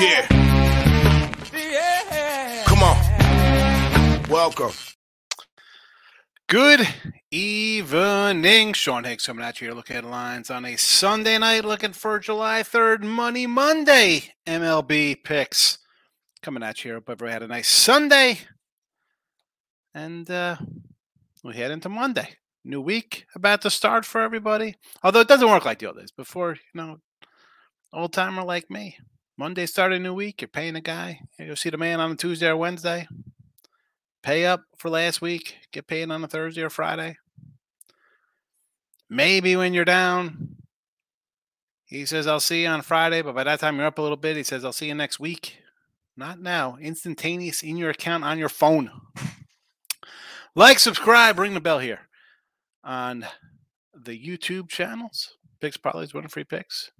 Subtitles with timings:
[0.00, 0.26] Yeah.
[2.66, 4.22] Come on.
[4.28, 4.72] Welcome.
[6.48, 6.88] Good
[7.30, 8.72] evening.
[8.72, 9.74] Sean Higgs coming at you here.
[9.74, 14.32] Look ahead lines on a Sunday night looking for July 3rd, Money Monday.
[14.46, 15.78] MLB picks
[16.42, 16.94] coming at you here.
[16.96, 18.40] Hope everybody had a nice Sunday.
[19.94, 20.56] And uh,
[21.44, 22.36] we head into Monday.
[22.64, 24.74] New week about to start for everybody.
[25.02, 26.10] Although it doesn't work like the old days.
[26.10, 26.98] Before, you know,
[27.92, 28.96] old timer like me.
[29.40, 30.42] Monday start a new week.
[30.42, 31.22] You're paying a guy.
[31.38, 33.08] You'll see the man on a Tuesday or Wednesday.
[34.22, 35.56] Pay up for last week.
[35.72, 37.16] Get paid on a Thursday or Friday.
[39.08, 40.56] Maybe when you're down,
[41.86, 43.22] he says, I'll see you on Friday.
[43.22, 44.36] But by that time, you're up a little bit.
[44.36, 45.56] He says, I'll see you next week.
[46.18, 46.76] Not now.
[46.78, 48.90] Instantaneous in your account on your phone.
[50.54, 52.10] Like, subscribe, ring the bell here
[52.84, 53.24] on
[53.94, 55.38] the YouTube channels.
[55.62, 56.90] Picks Parlays, winning free picks.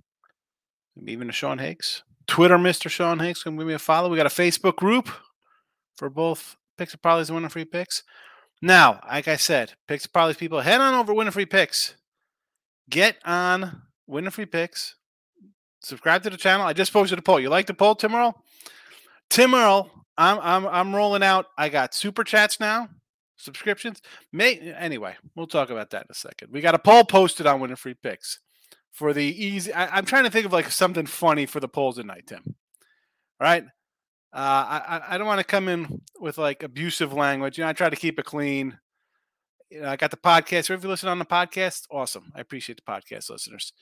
[0.97, 2.03] Maybe Even a Sean Higgs.
[2.31, 2.89] Twitter, Mr.
[2.89, 3.43] Sean Higgs.
[3.43, 4.09] Come give me a follow.
[4.09, 5.09] We got a Facebook group
[5.97, 8.05] for both Picks and Parlays and winning free picks.
[8.63, 11.97] Now, like I said, Picks and Parlays people, head on over winning free picks.
[12.89, 14.95] Get on winning free picks.
[15.83, 16.67] Subscribe to the channel.
[16.67, 17.41] I just posted a poll.
[17.41, 18.43] You like the poll, Tim Earl?
[19.29, 21.47] Tim Earl, I'm I'm I'm rolling out.
[21.59, 22.89] I got super chats now
[23.37, 24.03] subscriptions.
[24.33, 26.53] May anyway, we'll talk about that in a second.
[26.53, 28.39] We got a poll posted on winning free picks
[28.93, 29.73] for the easy.
[29.73, 32.43] I, am trying to think of like something funny for the polls tonight, Tim.
[32.47, 32.55] All
[33.41, 33.65] right.
[34.33, 37.59] Uh, I I don't want to come in with like abusive language.
[37.59, 38.79] You know, I try to keep it clean.
[39.71, 40.71] You know, I got the podcast.
[40.71, 42.33] If you listen on the podcast, awesome.
[42.35, 43.73] I appreciate the podcast listeners.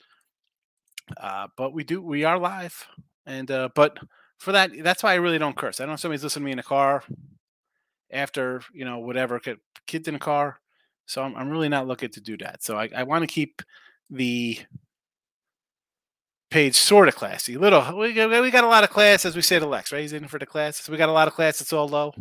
[1.17, 2.87] Uh, but we do we are live,
[3.25, 3.97] and uh, but
[4.37, 5.79] for that, that's why I really don't curse.
[5.79, 7.03] I don't know somebody's listening to me in a car
[8.11, 9.41] after you know whatever
[9.87, 10.59] kids in a car
[11.05, 13.61] so i'm, I'm really not looking to do that so i, I want to keep
[14.09, 14.59] the
[16.49, 19.41] page sort of classy little we got, we got a lot of class as we
[19.41, 20.01] say to lex right?
[20.01, 20.77] He's in for the class.
[20.77, 22.13] So we got a lot of class it's all low.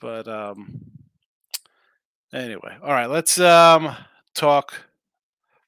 [0.00, 0.80] But um
[2.32, 3.96] anyway all right let's um
[4.34, 4.86] talk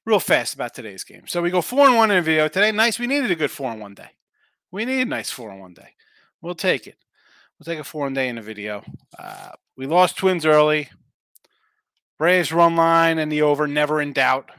[0.05, 1.23] real fast about today's game.
[1.27, 3.51] So we go four and one in a video today nice we needed a good
[3.51, 4.11] four and one day.
[4.71, 5.95] We need a nice four and one day.
[6.41, 6.97] We'll take it.
[7.57, 8.83] We'll take a four and day in a video.
[9.17, 10.89] Uh, we lost Twins early.
[12.17, 14.51] Braves run line and the over, never in doubt.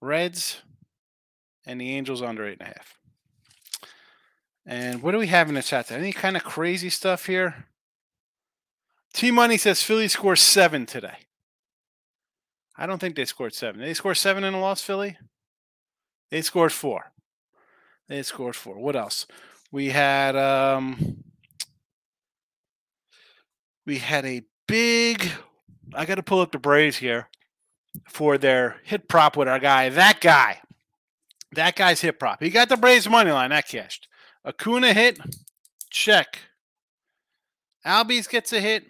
[0.00, 0.62] Reds
[1.66, 2.98] and the Angels under eight and a half.
[4.66, 5.90] And what do we have in the chat?
[5.90, 7.66] Any kind of crazy stuff here?
[9.12, 11.16] T Money says Philly scores seven today.
[12.76, 13.80] I don't think they scored seven.
[13.80, 15.18] They scored seven in a loss, Philly.
[16.30, 17.12] They scored four.
[18.08, 18.78] They scored four.
[18.78, 19.26] What else?
[19.72, 21.24] We had um,
[23.86, 25.30] we had a big.
[25.94, 27.28] I got to pull up the Braves here
[28.08, 29.88] for their hit prop with our guy.
[29.88, 30.60] That guy,
[31.52, 32.42] that guy's hit prop.
[32.42, 33.50] He got the Braves money line.
[33.50, 34.08] That cashed.
[34.44, 35.18] Acuna hit,
[35.90, 36.38] check.
[37.84, 38.84] Albies gets a hit,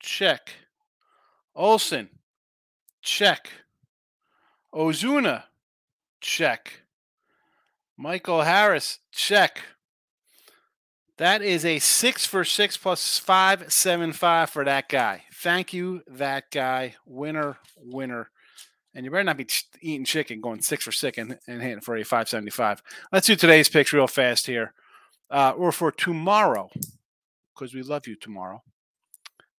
[0.00, 0.52] check.
[1.54, 2.08] Olson,
[3.02, 3.50] check.
[4.74, 5.44] Ozuna,
[6.20, 6.82] check.
[7.96, 9.60] Michael Harris, check.
[11.18, 15.24] That is a six for six plus five, seven, five for that guy.
[15.34, 16.94] Thank you, that guy.
[17.04, 18.30] Winner, winner.
[18.94, 19.46] And you better not be
[19.80, 22.82] eating chicken going six for six and, and hitting for a 575.
[23.12, 24.72] Let's do today's picks real fast here.
[25.30, 26.68] Uh, or for tomorrow,
[27.54, 28.62] because we love you tomorrow.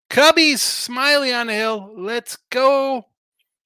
[0.09, 1.93] Cubbies, Smyly on the hill.
[1.95, 3.05] Let's go.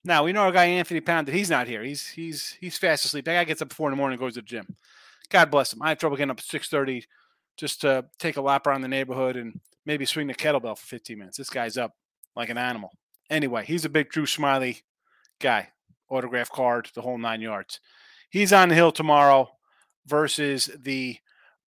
[0.03, 1.83] Now we know our guy Anthony Pound that he's not here.
[1.83, 3.25] He's he's he's fast asleep.
[3.25, 4.75] That guy gets up four in the morning and goes to the gym.
[5.29, 5.81] God bless him.
[5.81, 7.05] I have trouble getting up at six thirty
[7.57, 11.17] just to take a lap around the neighborhood and maybe swing the kettlebell for 15
[11.17, 11.37] minutes.
[11.37, 11.95] This guy's up
[12.35, 12.91] like an animal.
[13.29, 14.81] Anyway, he's a big Drew Smyly
[15.39, 15.69] guy,
[16.09, 17.79] autograph card, the whole nine yards.
[18.29, 19.49] He's on the hill tomorrow
[20.05, 21.17] versus the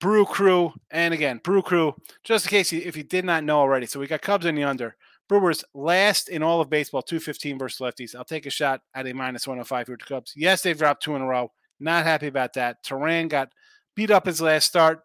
[0.01, 0.73] Brew Crew.
[0.91, 3.87] And again, Brew Crew, just in case you, if you did not know already.
[3.87, 4.97] So we got Cubs in the under.
[5.28, 8.15] Brewers last in all of baseball, 215 versus lefties.
[8.15, 10.33] I'll take a shot at a minus 105 here to Cubs.
[10.34, 11.53] Yes, they've dropped two in a row.
[11.78, 12.83] Not happy about that.
[12.83, 13.53] Teheran got
[13.95, 15.03] beat up his last start.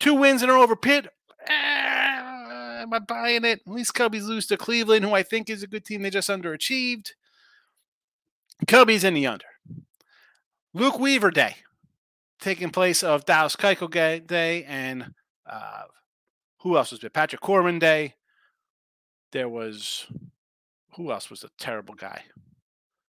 [0.00, 1.08] Two wins in a row over Pitt.
[1.48, 3.60] Ah, am I buying it?
[3.66, 6.02] At least Cubbies lose to Cleveland, who I think is a good team.
[6.02, 7.12] They just underachieved.
[8.64, 9.46] Cubbies in the under.
[10.72, 11.56] Luke Weaver Day,
[12.40, 15.12] taking place of Dallas Keuchel Day, and
[15.48, 15.82] uh,
[16.60, 17.12] who else was it?
[17.12, 18.14] Patrick Corbin Day.
[19.32, 20.06] There was
[20.96, 22.22] who else was a terrible guy?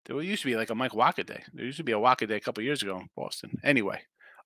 [0.05, 1.43] There used to be like a Mike Wacha Day.
[1.53, 3.59] There used to be a Wacha Day a couple years ago in Boston.
[3.63, 4.01] Anyway,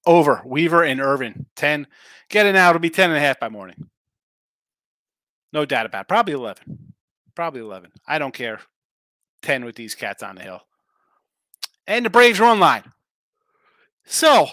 [0.06, 1.46] over Weaver and Irvin.
[1.56, 1.88] 10.
[2.30, 2.70] Get it now.
[2.70, 3.90] It'll be 10 and a half by morning.
[5.54, 6.08] No doubt about it.
[6.08, 6.94] Probably 11.
[7.36, 7.92] Probably 11.
[8.08, 8.60] I don't care.
[9.42, 10.62] 10 with these cats on the hill.
[11.88, 12.84] And the Braves run line.
[14.06, 14.50] So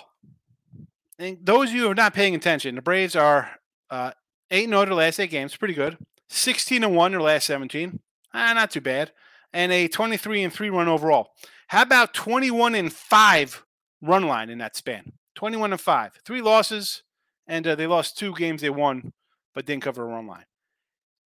[1.18, 3.50] and those of you who are not paying attention, the Braves are
[3.90, 4.12] uh,
[4.50, 5.96] 8 0 their last eight games, pretty good.
[6.28, 8.00] 16 and 1 their last 17.
[8.32, 9.12] Ah, not too bad.
[9.52, 11.30] And a 23 and 3 run overall.
[11.68, 13.64] How about 21 and 5
[14.02, 15.12] run line in that span?
[15.36, 16.18] 21 and 5.
[16.24, 17.02] Three losses,
[17.46, 19.12] and uh, they lost two games they won,
[19.54, 20.44] but didn't cover a run line.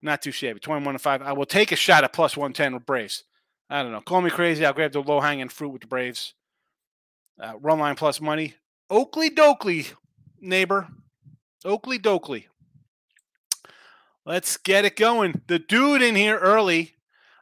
[0.02, 0.60] Not too shabby.
[0.60, 1.22] 21 and 5.
[1.22, 3.24] I will take a shot at plus 110 with Braves.
[3.70, 4.00] I don't know.
[4.00, 4.64] Call me crazy.
[4.64, 6.34] I'll grab the low hanging fruit with the Braves.
[7.40, 8.54] Uh, run line plus money.
[8.90, 9.92] Oakley Doakley,
[10.40, 10.88] neighbor.
[11.64, 12.46] Oakley Doakley.
[14.24, 15.42] Let's get it going.
[15.46, 16.94] The dude in here early.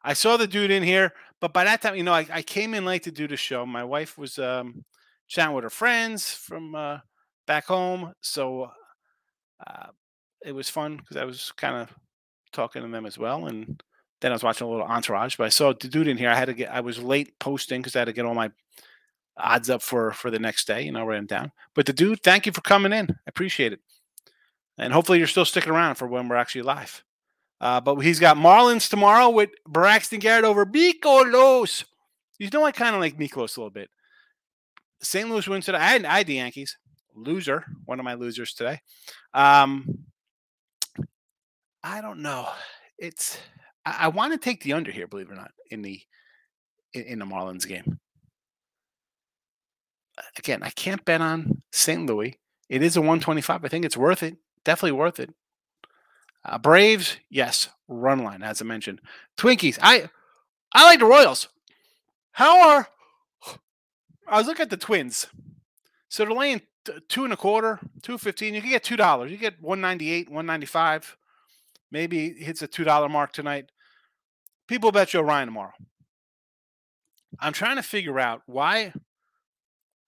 [0.02, 2.74] I saw the dude in here, but by that time, you know, I, I came
[2.74, 3.66] in late to do the show.
[3.66, 4.84] My wife was um,
[5.26, 6.98] chatting with her friends from uh,
[7.46, 8.70] back home, so
[9.66, 9.86] uh,
[10.44, 11.92] it was fun because I was kind of
[12.52, 13.46] talking to them as well.
[13.46, 13.82] And
[14.20, 16.30] then I was watching a little Entourage, but I saw the dude in here.
[16.30, 16.72] I had to get.
[16.72, 18.50] I was late posting because I had to get all my
[19.36, 20.82] odds up for for the next day.
[20.82, 21.52] You know, write them down.
[21.74, 23.10] But the dude, thank you for coming in.
[23.10, 23.80] I appreciate it.
[24.78, 27.02] And hopefully you're still sticking around for when we're actually live.
[27.60, 31.84] Uh, but he's got Marlins tomorrow with Braxton Garrett over Mikolas.
[32.38, 33.88] You know, I kind of like Mikolas a little bit.
[35.00, 35.28] St.
[35.28, 35.78] Louis wins today.
[35.78, 36.76] I had, I had the Yankees.
[37.14, 37.64] Loser.
[37.86, 38.80] One of my losers today.
[39.32, 40.04] Um,
[41.82, 42.48] I don't know.
[42.98, 43.38] It's
[43.86, 46.00] I, I want to take the under here, believe it or not, in the
[46.92, 47.98] in, in the Marlins game.
[50.38, 52.06] Again, I can't bet on St.
[52.06, 52.38] Louis.
[52.68, 53.64] It is a 125.
[53.64, 54.36] I think it's worth it.
[54.64, 55.30] Definitely worth it.
[56.44, 59.00] Uh, Braves, yes, run line as I mentioned.
[59.38, 60.08] Twinkies, I
[60.72, 61.48] I like the Royals.
[62.32, 62.88] How are
[64.28, 65.28] I was looking at the Twins.
[66.08, 66.62] So they're laying
[67.08, 68.54] two and a quarter, two fifteen.
[68.54, 69.30] You can get two dollars.
[69.30, 71.16] You get one ninety eight, one ninety five.
[71.90, 73.70] Maybe hits a two dollar mark tonight.
[74.68, 75.72] People bet Joe Ryan tomorrow.
[77.38, 78.92] I'm trying to figure out why.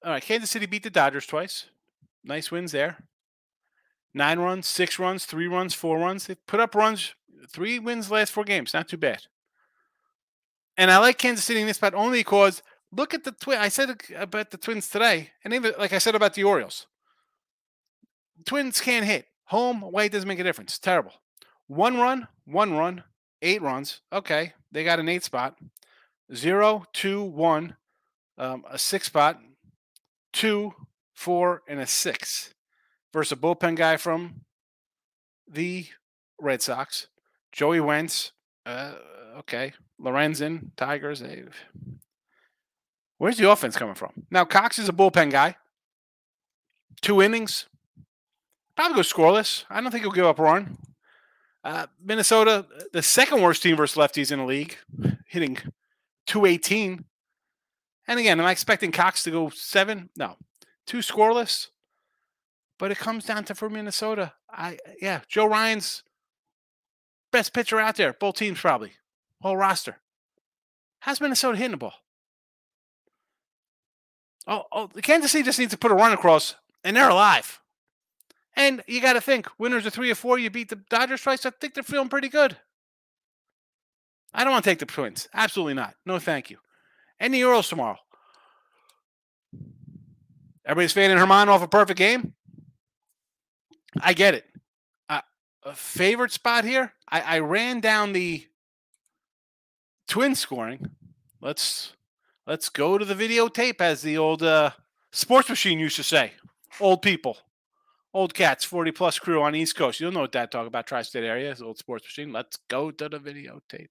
[0.05, 1.67] All right, Kansas City beat the Dodgers twice.
[2.25, 3.05] Nice wins there.
[4.15, 6.27] Nine runs, six runs, three runs, four runs.
[6.27, 7.15] They put up runs.
[7.51, 8.75] Three wins last four games.
[8.75, 9.23] Not too bad.
[10.77, 12.63] And I like Kansas City in this spot only because
[12.93, 13.59] look at the twin.
[13.59, 16.87] I said about the Twins today, and even like I said about the Orioles.
[18.47, 19.27] Twins can't hit.
[19.47, 20.79] Home, away doesn't make a difference.
[20.79, 21.13] Terrible.
[21.67, 23.03] One run, one run,
[23.43, 24.01] eight runs.
[24.13, 25.57] Okay, they got an eight spot.
[26.35, 27.77] Zero, two, one,
[28.37, 29.41] um, a six spot,
[30.33, 30.75] two,
[31.15, 32.53] four, and a six
[33.13, 34.43] versus a bullpen guy from
[35.51, 35.87] the
[36.41, 37.09] Red Sox.
[37.53, 38.33] Joey Wentz.
[38.67, 38.93] Uh,
[39.39, 39.73] okay.
[40.01, 41.21] Lorenzen, Tigers.
[41.21, 41.55] They've...
[43.17, 44.13] Where's the offense coming from?
[44.31, 45.57] Now, Cox is a bullpen guy.
[47.01, 47.67] Two innings.
[48.77, 49.65] Probably go scoreless.
[49.69, 50.79] I don't think he'll give up a run.
[51.69, 54.79] Uh, Minnesota, the second worst team versus lefties in the league,
[55.27, 55.59] hitting
[56.25, 57.05] 218.
[58.07, 60.09] And again, am I expecting Cox to go seven?
[60.17, 60.39] No.
[60.87, 61.67] Two scoreless.
[62.79, 64.33] But it comes down to for Minnesota.
[64.51, 66.05] I yeah, Joe Ryan's
[67.33, 68.15] best pitcher out there.
[68.15, 68.93] Both teams probably.
[69.43, 69.99] Whole roster.
[71.01, 71.95] How's Minnesota hitting the ball?
[74.47, 77.61] Oh, oh, Kansas City just needs to put a run across, and they're alive.
[78.59, 81.47] And you got to think, winners of three or four, you beat the Dodgers twice.
[81.47, 82.57] I think they're feeling pretty good.
[84.35, 85.29] I don't want to take the Twins.
[85.33, 85.95] Absolutely not.
[86.05, 86.59] No, thank you.
[87.21, 87.99] And the Orioles tomorrow.
[90.67, 92.35] Everybody's fanning Germán off a perfect game.
[94.01, 94.45] I get it.
[95.09, 95.21] Uh,
[95.63, 96.93] a favorite spot here.
[97.09, 98.45] I, I ran down the
[100.09, 100.91] twin scoring.
[101.41, 101.93] Let's
[102.45, 104.73] let's go to the videotape, as the old uh,
[105.13, 106.33] sports machine used to say.
[106.81, 107.39] Old people,
[108.13, 110.01] old cats, forty plus crew on East Coast.
[110.01, 111.51] You don't know what that talk about tri-state area.
[111.51, 112.33] It's old sports machine.
[112.33, 113.89] Let's go to the videotape.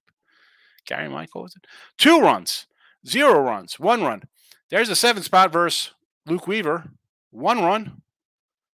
[0.86, 1.66] Gary Michael was it?
[1.98, 2.66] Two runs,
[3.06, 4.22] zero runs, one run.
[4.70, 5.92] There's a seven spot versus
[6.26, 6.90] Luke Weaver.
[7.30, 8.02] One run,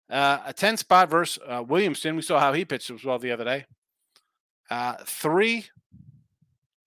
[0.10, 2.16] uh, a 10 spot versus uh, Williamson.
[2.16, 3.66] We saw how he pitched as well the other day.
[4.70, 5.66] Uh, three,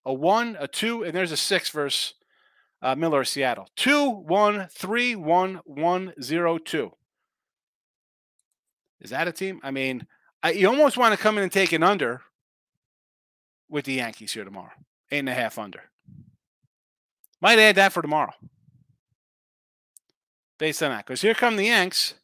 [0.04, 2.14] a one, a two, and there's a six versus
[2.80, 3.68] uh, Miller Seattle.
[3.76, 6.92] Two, one, three, one, one, zero, two.
[9.02, 9.60] Is that a team?
[9.62, 10.06] I mean,
[10.42, 12.22] I, you almost want to come in and take an under
[13.68, 14.72] with the Yankees here tomorrow.
[15.10, 15.82] Eight and a half under.
[17.40, 18.32] Might add that for tomorrow.
[20.58, 21.04] Based on that.
[21.04, 22.14] Because here come the Yanks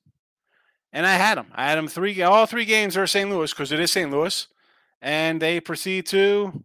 [0.92, 1.48] and I had them.
[1.54, 3.28] I had them three, all three games are St.
[3.28, 4.10] Louis because it is St.
[4.10, 4.46] Louis,
[5.02, 6.64] and they proceed to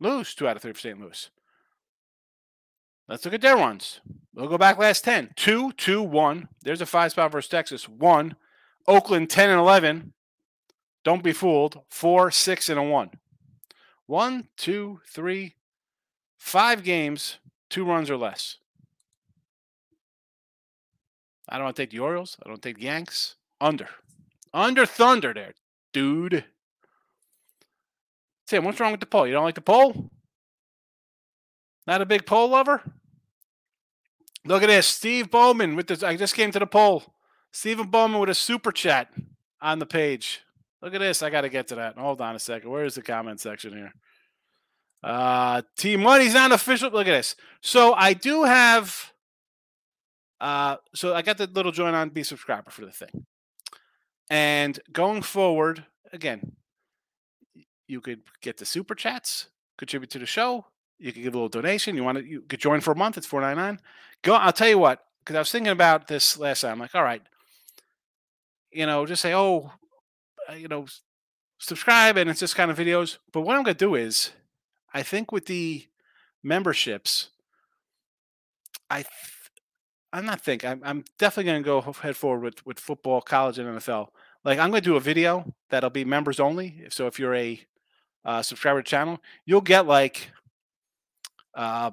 [0.00, 0.98] lose two out of three for St.
[0.98, 1.30] Louis.
[3.08, 4.00] Let's look at their runs.
[4.34, 5.32] We'll go back last 10.
[5.36, 6.48] 2, 2, 1.
[6.62, 7.88] There's a five spot versus Texas.
[7.88, 8.34] 1.
[8.86, 10.12] Oakland 10 and 11.
[11.04, 11.82] Don't be fooled.
[11.90, 13.10] 4, 6, and a 1.
[14.06, 15.54] 1, 2, 3,
[16.38, 17.38] 5 games,
[17.70, 18.58] two runs or less.
[21.48, 22.36] I don't want to take the Orioles.
[22.44, 23.36] I don't take the Yanks.
[23.60, 23.88] Under.
[24.52, 25.54] Under Thunder there,
[25.92, 26.44] dude.
[28.46, 29.26] Tim, what's wrong with the poll?
[29.26, 30.10] You don't like the poll?
[31.86, 32.82] Not a big poll lover?
[34.44, 34.86] Look at this.
[34.86, 36.02] Steve Bowman with this.
[36.02, 37.14] I just came to the poll.
[37.52, 39.08] Stephen Bowman with a super chat
[39.60, 40.40] on the page.
[40.80, 41.22] Look at this.
[41.22, 41.96] I got to get to that.
[41.96, 42.70] Hold on a second.
[42.70, 43.92] Where is the comment section here?
[45.04, 46.90] Uh, Team Money's not official.
[46.90, 47.36] Look at this.
[47.60, 49.12] So I do have.
[50.40, 53.26] Uh, so I got the little join on be subscriber for the thing.
[54.28, 56.56] And going forward, again,
[57.86, 60.66] you could get the super chats, contribute to the show.
[60.98, 61.96] You could give a little donation.
[61.96, 63.18] You want to you could join for a month.
[63.18, 63.78] It's four ninety nine.
[64.22, 64.34] Go.
[64.34, 66.72] I'll tell you what, because I was thinking about this last time.
[66.72, 67.22] I'm like, all right,
[68.72, 69.72] you know, just say, oh,
[70.50, 70.86] uh, you know,
[71.58, 73.18] subscribe, and it's just kind of videos.
[73.32, 74.30] But what I'm going to do is,
[74.92, 75.86] I think with the
[76.42, 77.30] memberships,
[78.90, 79.06] I, th-
[80.12, 83.58] I'm not think I'm, I'm definitely going to go head forward with with football, college,
[83.58, 84.08] and NFL.
[84.44, 86.84] Like I'm going to do a video that'll be members only.
[86.90, 87.60] So if you're a
[88.24, 90.30] uh, subscriber channel, you'll get like,
[91.54, 91.92] uh,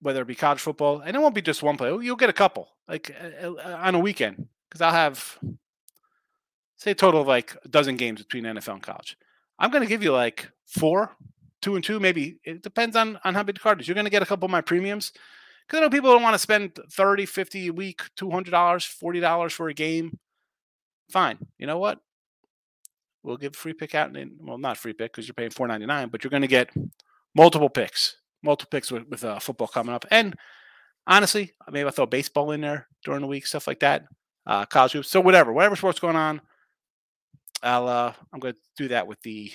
[0.00, 1.88] whether it be college football, and it won't be just one play.
[1.88, 5.38] You'll get a couple, like uh, uh on a weekend, because I'll have
[6.76, 9.16] say total of like a dozen games between NFL and college.
[9.58, 11.16] I'm going to give you like four,
[11.62, 12.38] two and two, maybe.
[12.44, 13.88] It depends on on how big the card is.
[13.88, 15.12] You're going to get a couple of my premiums
[15.66, 19.68] because I know people don't want to spend 30, 50 a week, $200, $40 for
[19.68, 20.18] a game.
[21.10, 21.38] Fine.
[21.58, 21.98] You know what?
[23.22, 24.16] We'll give free pick out.
[24.16, 26.70] And well, not free pick because you're paying 4.99, but you're going to get
[27.34, 30.04] multiple picks, multiple picks with, with uh, football coming up.
[30.10, 30.36] And
[31.06, 34.04] honestly, maybe I'll throw baseball in there during the week, stuff like that.
[34.46, 35.10] Uh, college hoops.
[35.10, 36.40] So whatever, whatever sports going on,
[37.62, 39.52] I'll uh, I'm going to do that with the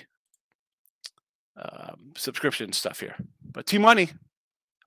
[1.58, 3.16] um, subscription stuff here.
[3.52, 4.10] But T Money,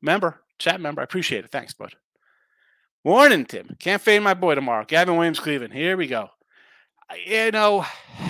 [0.02, 1.50] member, chat member, I appreciate it.
[1.50, 1.94] Thanks, bud.
[3.04, 3.76] Morning, Tim.
[3.78, 4.84] Can't fade my boy tomorrow.
[4.86, 5.74] Gavin Williams, Cleveland.
[5.74, 6.30] Here we go.
[7.26, 7.84] You know,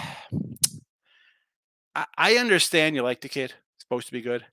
[1.95, 3.55] I, I understand you like the kid.
[3.75, 4.45] It's supposed to be good.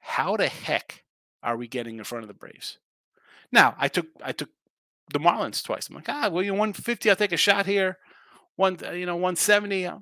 [0.00, 1.04] How the heck
[1.42, 2.78] are we getting in front of the Braves?
[3.52, 4.48] Now, I took I took
[5.12, 5.88] the Marlins twice.
[5.88, 7.10] I'm like, ah, well, you 150.
[7.10, 7.98] I'll take a shot here
[8.56, 9.98] one uh, you know 170 uh,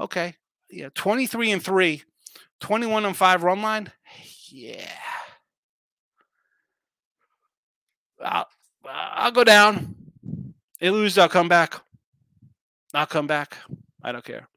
[0.00, 0.34] okay
[0.70, 2.02] yeah 23 and 3
[2.60, 3.92] 21 and 5 run line
[4.50, 4.90] yeah
[8.24, 8.48] I'll,
[8.84, 9.94] I'll go down
[10.80, 11.80] they lose i'll come back
[12.94, 13.56] i'll come back
[14.02, 14.48] i don't care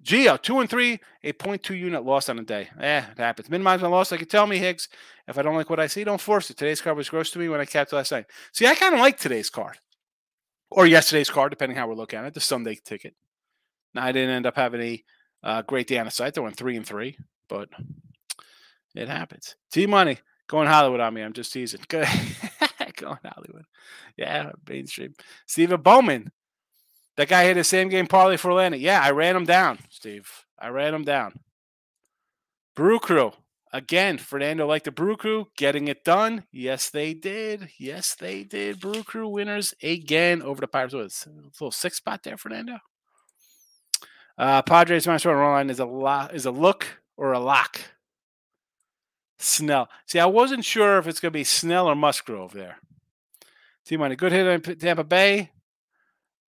[0.00, 2.70] Geo, two and three, a 0.2 unit loss on a day.
[2.80, 3.50] Eh, it happens.
[3.50, 4.10] Minimize my loss.
[4.10, 4.88] Like you tell me, Higgs.
[5.26, 6.56] If I don't like what I see, don't force it.
[6.56, 8.24] Today's card was gross to me when I capped last night.
[8.52, 9.76] See, I kind of like today's card
[10.70, 13.14] or yesterday's card, depending how we're looking at it, the Sunday ticket.
[13.94, 15.04] Now, I didn't end up having a
[15.42, 16.34] uh, great day on the site.
[16.34, 17.16] They went three and three,
[17.48, 17.68] but
[18.94, 19.56] it happens.
[19.70, 21.22] T Money going Hollywood on me.
[21.22, 21.80] I'm just teasing.
[21.88, 23.64] going Hollywood.
[24.16, 25.14] Yeah, mainstream.
[25.46, 26.32] Steven Bowman.
[27.16, 28.76] That guy hit a same game parlay for Atlanta.
[28.76, 30.30] Yeah, I ran him down, Steve.
[30.58, 31.40] I ran him down.
[32.76, 33.32] Brew Crew.
[33.72, 36.44] Again, Fernando like the Brew Crew getting it done.
[36.50, 37.68] Yes, they did.
[37.78, 38.80] Yes, they did.
[38.80, 40.94] Brew Crew winners again over the Pirates.
[40.94, 42.78] Was a little six spot there, Fernando.
[44.38, 47.80] Uh, Padres minus one run line is a lot is a look or a lock.
[49.38, 49.88] Snell.
[50.06, 52.78] See, I wasn't sure if it's going to be Snell or Musgrove there.
[53.84, 55.50] Team on a good hit on Tampa Bay.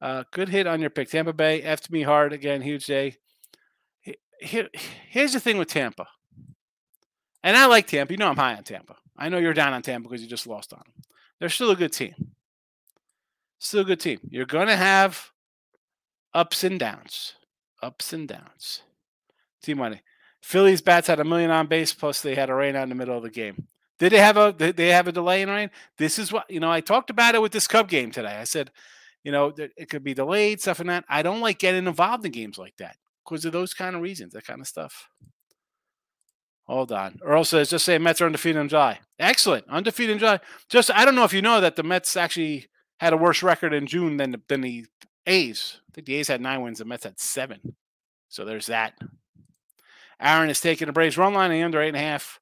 [0.00, 1.11] Uh, good hit on your pick.
[1.11, 3.17] Tampa Bay, F me hard again, huge day.
[4.41, 4.69] Here,
[5.09, 6.07] here's the thing with Tampa.
[7.42, 8.12] And I like Tampa.
[8.12, 8.97] You know I'm high on Tampa.
[9.16, 11.04] I know you're down on Tampa because you just lost on them.
[11.38, 12.14] They're still a good team.
[13.59, 14.20] Still a good team.
[14.30, 15.30] You're going to have
[16.35, 17.35] ups and downs.
[17.82, 18.82] Ups and downs.
[19.62, 20.02] Team money.
[20.42, 22.94] Phillies bats had a million on base, plus they had a rain out in the
[22.94, 23.66] middle of the game.
[23.99, 25.70] Did they have a did they have a delay in rain?
[25.99, 26.73] This is what you know.
[26.73, 28.38] I talked about it with this Cub game today.
[28.40, 28.70] I said,
[29.23, 31.04] you know, it could be delayed, stuff and that.
[31.06, 34.32] I don't like getting involved in games like that because of those kind of reasons,
[34.32, 35.11] that kind of stuff.
[36.71, 37.19] Hold on.
[37.25, 39.00] Earl says, just say Mets are undefeated in July.
[39.19, 39.69] Excellent.
[39.69, 40.39] Undefeated in July.
[40.69, 42.69] Just, I don't know if you know that the Mets actually
[43.00, 44.87] had a worse record in June than the, than the
[45.27, 45.81] A's.
[45.89, 46.79] I think the A's had nine wins.
[46.79, 47.75] The Mets had seven.
[48.29, 48.97] So there's that.
[50.21, 52.39] Aaron is taking the Braves run line and under eight and a half.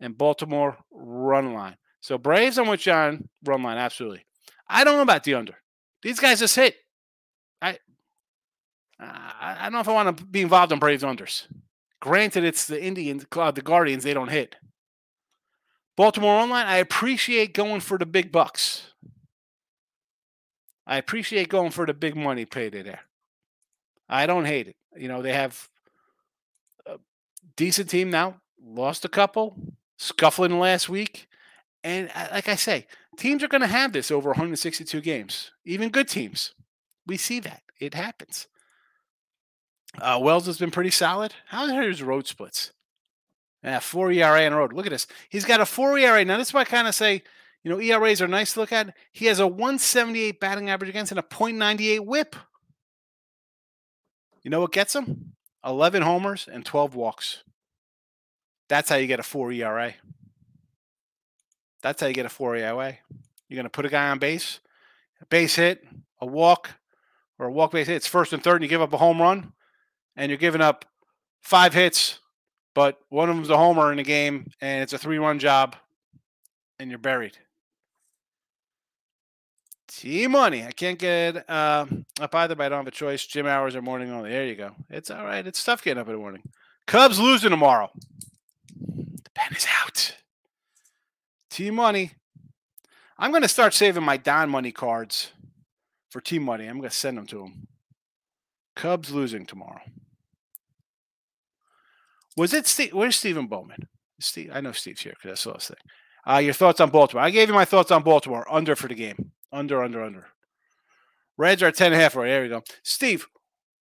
[0.00, 1.76] And Baltimore run line.
[2.00, 3.28] So Braves, I'm with John.
[3.44, 4.24] Run line, absolutely.
[4.68, 5.56] I don't know about the under.
[6.02, 6.76] These guys just hit.
[7.60, 7.78] I
[8.98, 11.46] I don't know if I want to be involved in Braves unders.
[12.04, 14.56] Granted, it's the Indians, uh, the Guardians, they don't hit.
[15.96, 18.92] Baltimore run line, I appreciate going for the big bucks.
[20.86, 23.00] I appreciate going for the big money payday there.
[24.06, 24.76] I don't hate it.
[24.94, 25.70] You know, they have
[26.84, 26.98] a
[27.56, 29.56] decent team now, lost a couple,
[29.96, 31.26] scuffling last week.
[31.82, 35.90] And uh, like I say, Teams are going to have this over 162 games, even
[35.90, 36.54] good teams.
[37.06, 37.62] We see that.
[37.78, 38.48] It happens.
[40.00, 41.34] Uh, Wells has been pretty solid.
[41.46, 42.72] How are his road splits?
[43.62, 44.72] Yeah, four ERA on the road.
[44.72, 45.06] Look at this.
[45.28, 46.24] He's got a four ERA.
[46.24, 47.22] Now, this is why I kind of say,
[47.62, 48.94] you know, ERAs are nice to look at.
[49.10, 52.36] He has a 178 batting average against and a .98 whip.
[54.42, 55.32] You know what gets him?
[55.64, 57.42] 11 homers and 12 walks.
[58.68, 59.94] That's how you get a four ERA.
[61.82, 62.98] That's how you get a four ERA.
[63.48, 64.60] You're going to put a guy on base,
[65.22, 65.86] a base hit,
[66.20, 66.70] a walk,
[67.38, 67.96] or a walk base hit.
[67.96, 69.52] It's first and third, and you give up a home run,
[70.16, 70.84] and you're giving up
[71.42, 72.18] five hits,
[72.74, 75.76] but one of them's a homer in the game, and it's a three run job,
[76.78, 77.38] and you're buried.
[79.88, 80.64] T money.
[80.64, 81.86] I can't get uh,
[82.20, 83.24] up either, but I don't have a choice.
[83.26, 84.30] Gym hours are morning only.
[84.30, 84.72] There you go.
[84.90, 85.46] It's all right.
[85.46, 86.42] It's tough getting up in the morning.
[86.86, 87.90] Cubs losing tomorrow.
[88.76, 90.16] The pen is out.
[91.48, 92.12] T money.
[93.16, 95.30] I'm going to start saving my Don Money cards
[96.10, 96.66] for T Money.
[96.66, 97.68] I'm going to send them to him.
[98.74, 99.82] Cubs losing tomorrow.
[102.36, 102.92] Was it Steve?
[102.92, 103.88] Where's Stephen Bowman?
[104.20, 105.76] Steve, I know Steve's here because I saw this thing.
[106.26, 107.24] Uh, your thoughts on Baltimore?
[107.24, 108.46] I gave you my thoughts on Baltimore.
[108.50, 109.32] Under for the game.
[109.52, 110.26] Under, under, under.
[111.36, 112.28] Reds are 10 and a half right.
[112.28, 112.62] There we go.
[112.82, 113.26] Steve,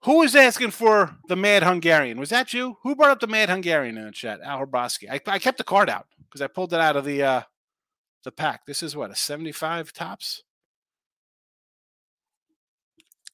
[0.03, 2.19] who was asking for the Mad Hungarian?
[2.19, 2.77] Was that you?
[2.83, 4.41] Who brought up the Mad Hungarian in the chat?
[4.41, 5.10] Al Hrabosky.
[5.10, 7.41] I, I kept the card out because I pulled it out of the uh,
[8.24, 8.65] the pack.
[8.65, 10.43] This is what a 75 Topps.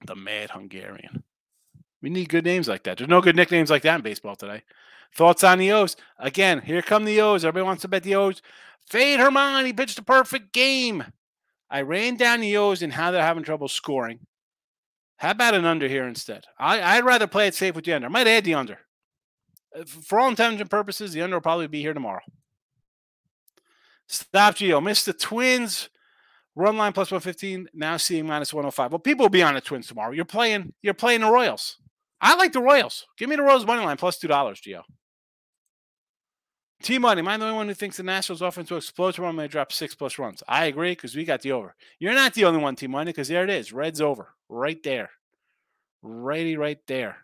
[0.06, 1.24] The Mad Hungarian.
[2.02, 2.98] We need good names like that.
[2.98, 4.64] There's no good nicknames like that in baseball today.
[5.16, 5.96] Thoughts on the O's?
[6.18, 7.44] Again, here come the O's.
[7.44, 8.42] Everybody wants to bet the O's.
[8.90, 11.04] Fade Germán, he pitched a perfect game.
[11.70, 14.20] I ran down the O's and how they're having trouble scoring.
[15.18, 16.46] How about an under here instead?
[16.58, 18.08] I, would rather play it safe with the under.
[18.08, 18.80] I might add the under.
[19.78, 22.22] Uh, for all intents and purposes, the under will probably be here tomorrow.
[24.08, 24.82] Stop Geo.
[24.82, 25.90] Missed the Twins.
[26.56, 27.68] Run line plus 115.
[27.74, 28.92] Now seeing minus 105.
[28.92, 30.12] Well, people will be on the Twins tomorrow.
[30.12, 31.78] You're playing, you're playing the Royals.
[32.22, 33.06] I like the Royals.
[33.18, 34.84] Give me the Royals money line plus two dollars, Geo.
[36.82, 39.36] T Money, am I the only one who thinks the Nationals offense will explode tomorrow
[39.36, 40.42] they drop six plus runs?
[40.48, 41.76] I agree because we got the over.
[42.00, 43.74] You're not the only one, T Money, because there it is.
[43.74, 44.30] Red's over.
[44.48, 45.10] Right there.
[46.02, 47.18] Righty right there.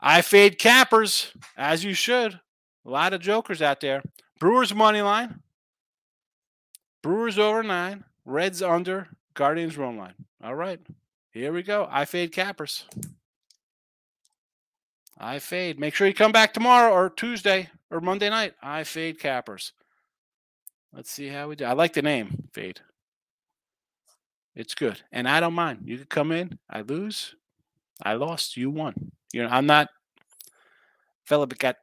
[0.00, 2.40] I fade cappers, as you should.
[2.86, 4.02] A lot of jokers out there.
[4.38, 5.40] Brewers money line.
[7.02, 8.04] Brewers over nine.
[8.24, 9.08] Reds under.
[9.34, 10.14] Guardians run line.
[10.42, 10.80] All right.
[11.32, 11.86] Here we go.
[11.90, 12.84] I fade cappers.
[15.20, 15.78] I fade.
[15.78, 18.54] Make sure you come back tomorrow or Tuesday or Monday night.
[18.62, 19.72] I fade cappers.
[20.94, 21.66] Let's see how we do.
[21.66, 22.80] I like the name, Fade.
[24.56, 25.02] It's good.
[25.12, 25.80] And I don't mind.
[25.84, 26.58] You could come in.
[26.68, 27.36] I lose.
[28.02, 28.56] I lost.
[28.56, 29.12] You won.
[29.32, 29.88] You know, I'm not
[31.24, 31.76] fella but got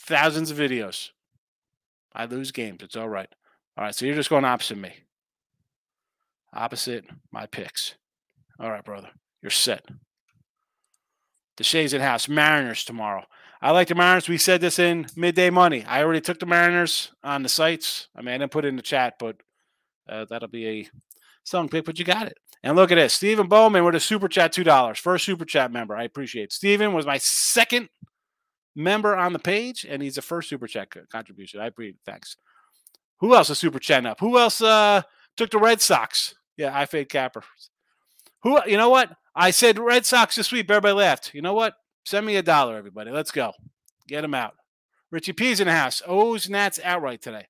[0.00, 1.10] thousands of videos.
[2.14, 2.82] I lose games.
[2.82, 3.28] It's all right.
[3.78, 3.94] All right.
[3.94, 4.92] So you're just going opposite me.
[6.52, 7.94] Opposite my picks.
[8.58, 9.10] All right, brother.
[9.40, 9.86] You're set.
[11.56, 12.28] The Shays in house.
[12.28, 13.24] Mariners tomorrow.
[13.62, 14.28] I like the Mariners.
[14.28, 15.84] We said this in midday money.
[15.84, 18.08] I already took the Mariners on the sites.
[18.14, 19.36] I mean, I didn't put it in the chat, but
[20.08, 20.88] uh, that'll be a
[21.44, 22.38] song pick, but you got it.
[22.62, 23.14] And look at this.
[23.14, 24.96] Stephen Bowman with a super chat, $2.
[24.98, 25.96] First super chat member.
[25.96, 26.52] I appreciate.
[26.52, 27.88] Stephen was my second
[28.74, 31.60] member on the page, and he's a first super chat contribution.
[31.60, 31.98] I appreciate.
[32.04, 32.36] Thanks.
[33.20, 34.20] Who else is super chatting up?
[34.20, 35.02] Who else uh,
[35.36, 36.34] took the Red Sox?
[36.56, 37.42] Yeah, I fade Capper.
[38.46, 39.10] Who, you know what?
[39.34, 40.70] I said Red Sox this week.
[40.70, 41.34] Everybody laughed.
[41.34, 41.74] You know what?
[42.04, 43.10] Send me a dollar, everybody.
[43.10, 43.52] Let's go.
[44.06, 44.54] Get them out.
[45.10, 46.00] Richie P's in the house.
[46.06, 47.46] O's Nats outright today.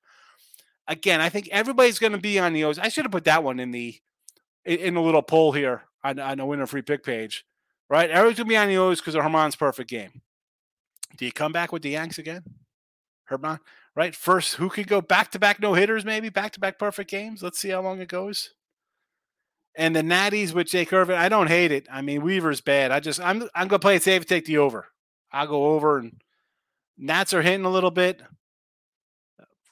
[0.88, 2.78] Again, I think everybody's going to be on the O's.
[2.78, 3.94] I should have put that one in the
[4.64, 7.44] in the little poll here on, on the winner free pick page.
[7.90, 8.09] Right?
[8.09, 10.22] Everybody's going to be on the O's because of Germán's perfect game.
[11.18, 12.42] Do you come back with the Yanks again?
[13.30, 13.59] Germán?
[13.94, 14.16] Right?
[14.16, 16.30] First, who could go back to back no hitters, maybe?
[16.30, 17.42] Back to back perfect games?
[17.42, 18.54] Let's see how long it goes.
[19.76, 21.86] And the Natties with Jake Irvin, I don't hate it.
[21.92, 22.90] I mean, Weaver's bad.
[22.90, 24.86] I just I'm I'm gonna play it safe and take the over.
[25.30, 26.20] I'll go over and
[26.96, 28.22] Nats are hitting a little bit.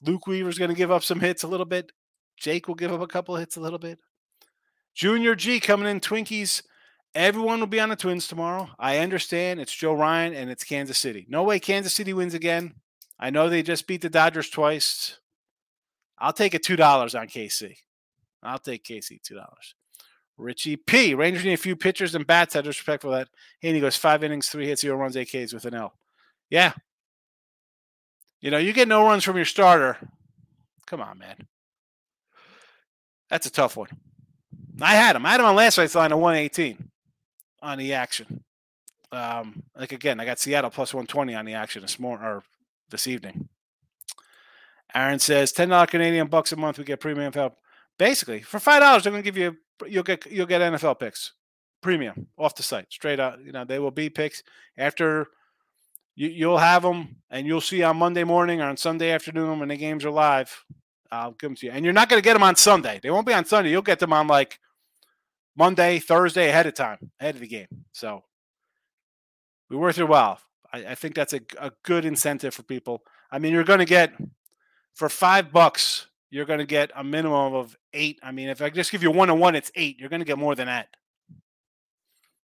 [0.03, 1.93] Luke Weaver's gonna give up some hits a little bit.
[2.37, 3.99] Jake will give up a couple hits a little bit.
[4.95, 6.63] Junior G coming in Twinkies.
[7.15, 8.69] Everyone will be on the Twins tomorrow.
[8.79, 11.27] I understand it's Joe Ryan and it's Kansas City.
[11.29, 12.75] No way Kansas City wins again.
[13.19, 15.19] I know they just beat the Dodgers twice.
[16.19, 17.77] I'll take a two dollars on KC.
[18.43, 19.75] I'll take KC two dollars.
[20.37, 21.15] Richie P.
[21.15, 22.57] Rangers need a few pitchers and bats.
[22.57, 23.29] I respect for that.
[23.61, 25.95] He goes five innings, three hits, zero runs, eight Ks with an L.
[26.51, 26.73] Yeah.
[28.41, 29.97] You know, you get no runs from your starter.
[30.87, 31.47] Come on, man.
[33.31, 33.89] That's a tough one.
[34.81, 35.25] I had him.
[35.25, 36.91] I had him on last night's line at 118
[37.63, 38.45] on the action.
[39.13, 42.43] Um, like again, I got Seattle plus 120 on the action this morning or
[42.91, 43.49] this evening.
[44.95, 46.79] Aaron says ten dollar Canadian bucks a month.
[46.79, 47.57] We get premium help.
[47.99, 49.57] Basically, for five dollars, they're going to give you
[49.87, 51.33] you'll get you'll get NFL picks,
[51.81, 53.45] premium off the site, straight out.
[53.45, 54.43] You know they will be picks
[54.77, 55.29] after
[56.17, 59.69] you, you'll have them, and you'll see on Monday morning or on Sunday afternoon when
[59.69, 60.65] the games are live.
[61.11, 63.01] I'll give them to you, and you're not going to get them on Sunday.
[63.03, 63.71] They won't be on Sunday.
[63.71, 64.59] You'll get them on like
[65.57, 67.69] Monday, Thursday ahead of time, ahead of the game.
[67.93, 68.25] So
[69.71, 70.41] we worth your while.
[70.73, 73.03] I, I think that's a, a good incentive for people.
[73.31, 74.13] I mean, you're going to get
[74.95, 78.19] for five bucks, you're going to get a minimum of eight.
[78.23, 79.99] I mean, if I just give you one on one, it's eight.
[79.99, 80.89] You're going to get more than that.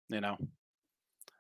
[0.09, 0.39] You know.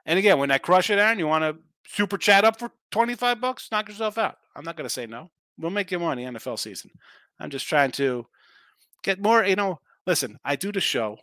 [0.06, 1.56] And again, when I crush it, Aaron, you want to
[1.88, 4.38] super chat up for 25 bucks, knock yourself out.
[4.54, 5.30] I'm not going to say no.
[5.58, 6.90] We'll make you money NFL season.
[7.38, 8.26] I'm just trying to
[9.02, 11.18] get more, you know, listen, I do the show.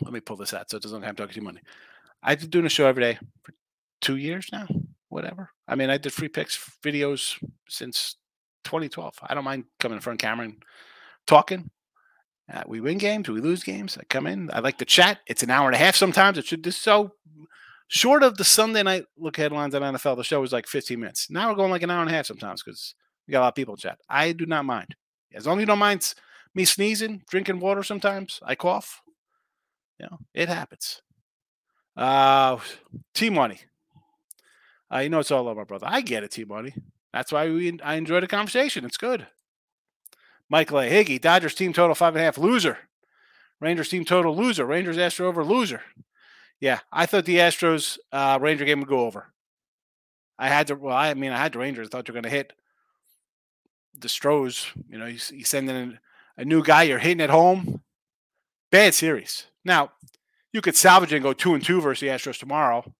[0.00, 1.60] Let me pull this out so it doesn't have to talk to you money.
[2.22, 3.54] I've been doing a show every day for
[4.00, 4.66] two years now,
[5.08, 5.50] whatever.
[5.68, 8.16] I mean, I did free picks videos since
[8.64, 9.14] 2012.
[9.22, 10.62] I don't mind coming in front of camera and
[11.26, 11.70] talking.
[12.52, 13.96] Uh, we win games, we lose games.
[13.98, 14.50] I come in.
[14.52, 15.20] I like to chat.
[15.26, 16.38] It's an hour and a half sometimes.
[16.38, 17.12] It should just so
[17.88, 20.16] short of the Sunday night look headlines on NFL.
[20.16, 21.30] The show was like 15 minutes.
[21.30, 22.94] Now we're going like an hour and a half sometimes because
[23.26, 23.98] we got a lot of people chat.
[24.08, 24.96] I do not mind.
[25.34, 26.14] As long as you don't mind
[26.54, 29.00] me sneezing, drinking water sometimes, I cough.
[29.98, 31.00] You know, it happens.
[31.96, 32.58] Uh,
[33.14, 33.60] T Money.
[34.92, 35.86] Uh, you know it's all over, brother.
[35.88, 36.74] I get it, T Money.
[37.12, 38.84] That's why we I enjoy the conversation.
[38.84, 39.26] It's good.
[40.52, 40.90] Michael A.
[40.90, 42.76] Higgy, Dodgers team total five and a half loser.
[43.58, 44.66] Rangers team total loser.
[44.66, 45.80] Rangers Astro over loser.
[46.60, 49.32] Yeah, I thought the Astros uh, Ranger game would go over.
[50.38, 50.74] I had to.
[50.74, 51.86] Well, I mean, I had the Rangers.
[51.86, 52.52] I thought were going to hit
[53.98, 54.66] the Stros.
[54.90, 55.98] You know, you, you send in
[56.36, 56.82] a new guy.
[56.82, 57.80] You're hitting at home.
[58.70, 59.46] Bad series.
[59.64, 59.92] Now,
[60.52, 62.92] you could salvage and go two and two versus the Astros tomorrow.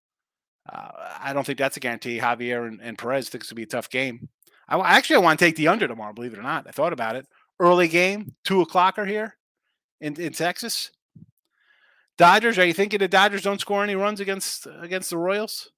[0.67, 0.89] Uh,
[1.21, 2.19] I don't think that's a guarantee.
[2.19, 4.31] Javier and, and Perez think it's gonna be a tough game.
[4.69, 6.15] I actually I want to take the under tomorrow.
[6.15, 7.27] Believe it or not, I thought about it.
[7.63, 9.37] Early game, two o'clocker here
[10.01, 10.91] in in Texas.
[12.19, 12.59] Dodgers.
[12.59, 15.71] Are you thinking the Dodgers don't score any runs against against the Royals?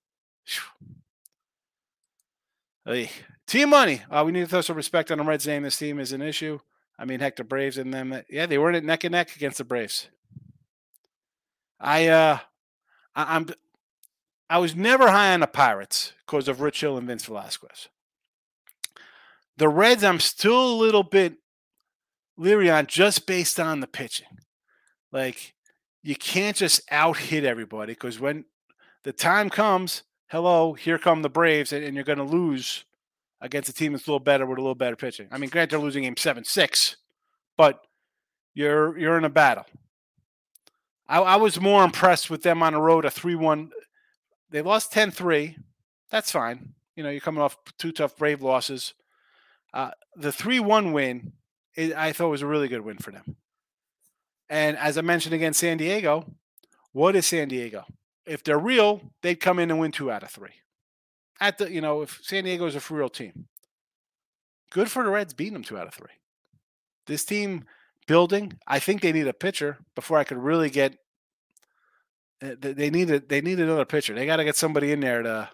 [2.87, 3.11] Hey,
[3.47, 4.01] team money.
[4.11, 5.63] Uh, we need to throw some respect on the Reds name.
[5.63, 6.59] This team is an issue.
[6.99, 8.19] I mean, heck, the Braves and them.
[8.31, 10.09] Yeah, they weren't neck and neck against the Braves.
[11.79, 12.39] I uh
[13.15, 13.49] I, am
[14.49, 17.89] I was never high on the Pirates because of Rich Hill and Vince Velasquez.
[19.59, 21.35] The Reds, I'm still a little bit
[22.37, 24.39] leery on just based on the pitching.
[25.13, 25.55] Like
[26.03, 28.45] you can't just out hit everybody because when
[29.05, 32.85] the time comes, hello, here come the Braves, and, and you're going to lose
[33.41, 35.29] against a team that's a little better with a little better pitching.
[35.31, 36.97] I mean, granted, they're losing game seven six,
[37.57, 37.81] but
[38.55, 39.67] you're you're in a battle.
[41.07, 43.71] I, I was more impressed with them on the road, a 3 1.
[44.51, 45.57] They lost 10 3.
[46.11, 46.75] That's fine.
[46.97, 48.95] You know, you're coming off two tough Brave losses.
[49.73, 51.33] Uh, the 3 1 win,
[51.75, 53.37] it, I thought was a really good win for them.
[54.49, 56.35] And as I mentioned against San Diego,
[56.93, 57.85] what is San Diego?
[58.27, 60.55] If they're real, they'd come in and win two out of three.
[61.41, 63.47] At the, you know, if San Diego is a real team,
[64.71, 66.13] good for the Reds beating them two out of three.
[67.07, 67.65] This team
[68.07, 68.59] building.
[68.67, 70.99] I think they need a pitcher before I could really get.
[72.41, 74.15] Eh, they need a, They need another pitcher.
[74.15, 75.51] They got to get somebody in there to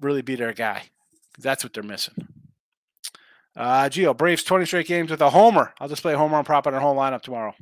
[0.00, 0.84] really be their guy.
[1.38, 2.31] That's what they're missing.
[3.54, 5.74] Uh, Geo Braves twenty straight games with a homer.
[5.78, 7.54] I'll just play a homer on prop on our whole lineup tomorrow.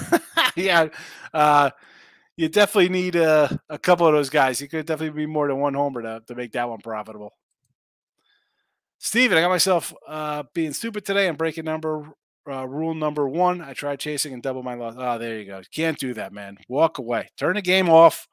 [0.56, 0.88] yeah,
[1.32, 1.70] uh,
[2.36, 4.60] you definitely need a, a couple of those guys.
[4.60, 7.32] You could definitely be more than one homer to, to make that one profitable.
[8.98, 12.12] Steven, I got myself uh, being stupid today and breaking number
[12.48, 13.60] uh, rule number one.
[13.60, 14.94] I tried chasing and double my loss.
[14.96, 15.62] Oh, there you go.
[15.72, 16.56] Can't do that, man.
[16.68, 17.28] Walk away.
[17.36, 18.26] Turn the game off.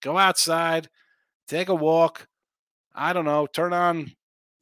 [0.00, 0.88] Go outside.
[1.48, 2.26] Take a walk.
[2.94, 3.46] I don't know.
[3.46, 4.12] Turn on.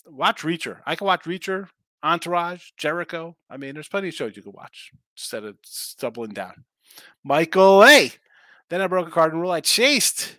[0.07, 0.79] Watch Reacher.
[0.87, 1.69] I can watch Reacher,
[2.03, 3.37] Entourage, Jericho.
[3.49, 6.65] I mean, there's plenty of shows you can watch instead of stumbling down.
[7.23, 8.13] Michael A.
[8.69, 9.51] Then I broke a card and rule.
[9.51, 10.37] I chased.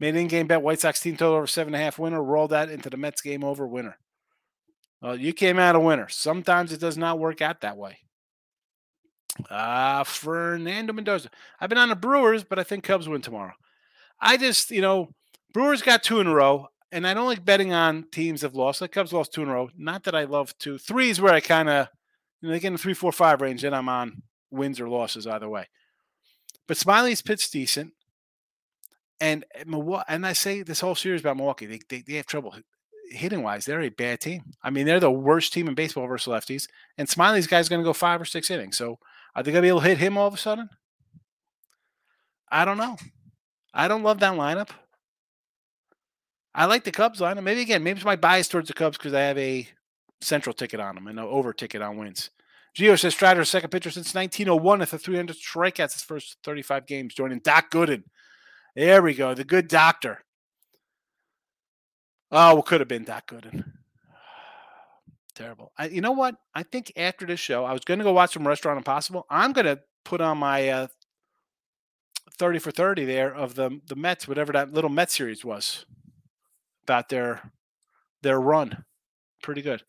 [0.00, 2.22] Made in game bet White Sox team total over seven and a half winner.
[2.22, 3.98] Rolled that into the Mets game over winner.
[5.02, 6.08] Well, you came out a winner.
[6.08, 7.98] Sometimes it does not work out that way.
[9.48, 11.30] Uh, Fernando Mendoza.
[11.60, 13.52] I've been on the Brewers, but I think Cubs win tomorrow.
[14.20, 15.10] I just, you know,
[15.52, 18.54] Brewers got two in a row, and I don't like betting on teams that have
[18.54, 18.80] lost.
[18.80, 19.70] Like Cubs lost two in a row.
[19.76, 20.78] Not that I love two.
[20.78, 21.88] Three is where I kind of,
[22.40, 24.88] you know, they get in the three, four, five range, then I'm on wins or
[24.88, 25.66] losses either way.
[26.66, 27.92] But Smyly's pitched decent.
[29.20, 29.64] And eh,
[30.08, 32.54] and I say this whole series about Milwaukee, they, they, they have trouble
[33.10, 34.44] hitting wise, they're a bad team.
[34.62, 36.68] I mean, they're the worst team in baseball versus lefties.
[36.96, 38.76] And Smyly's guy's going to go five or six innings.
[38.76, 38.98] So
[39.34, 40.68] are they going to be able to hit him all of a sudden?
[42.50, 42.96] I don't know.
[43.74, 44.70] I don't love that lineup.
[46.54, 47.42] I like the Cubs line.
[47.42, 49.68] Maybe again, maybe it's my bias towards the Cubs because I have a
[50.20, 52.30] central ticket on them and an over ticket on wins.
[52.76, 57.14] Gio says Strider's second pitcher since 1901 at the 300 strikeouts his first 35 games,
[57.14, 58.04] joining Doc Gooden.
[58.76, 60.24] There we go, the good doctor.
[62.30, 63.64] Oh, what could have been Doc Gooden.
[65.34, 65.72] Terrible.
[65.78, 66.36] I, you know what?
[66.54, 69.26] I think after this show, I was going to go watch some Restaurant Impossible.
[69.30, 70.86] I'm going to put on my uh,
[72.38, 75.86] 30 for 30 there of the the Mets, whatever that little Met series was
[76.88, 77.52] about their
[78.22, 78.84] their run.
[79.42, 79.82] Pretty good.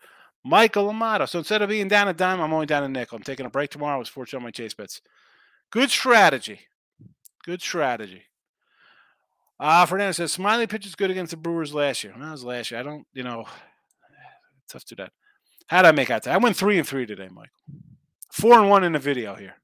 [0.44, 1.26] Michael Amato.
[1.26, 3.18] So instead of being down a dime, I'm only down a nickel.
[3.18, 3.96] I'm taking a break tomorrow.
[3.96, 5.02] I was fortunate on my chase bets.
[5.72, 6.62] Good strategy.
[7.44, 8.24] Good strategy.
[9.60, 12.14] Uh, Fernando says Smyly pitches good against the Brewers last year.
[12.18, 12.80] That was last year.
[12.80, 13.46] I don't, you know,
[14.70, 15.12] tough to that.
[15.68, 16.34] How did I make out today?
[16.34, 17.52] I went three and three today, Michael.
[18.32, 19.56] Four and one in the video here.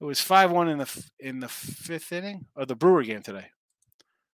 [0.00, 3.46] It was five one in the in the fifth inning of the Brewer game today.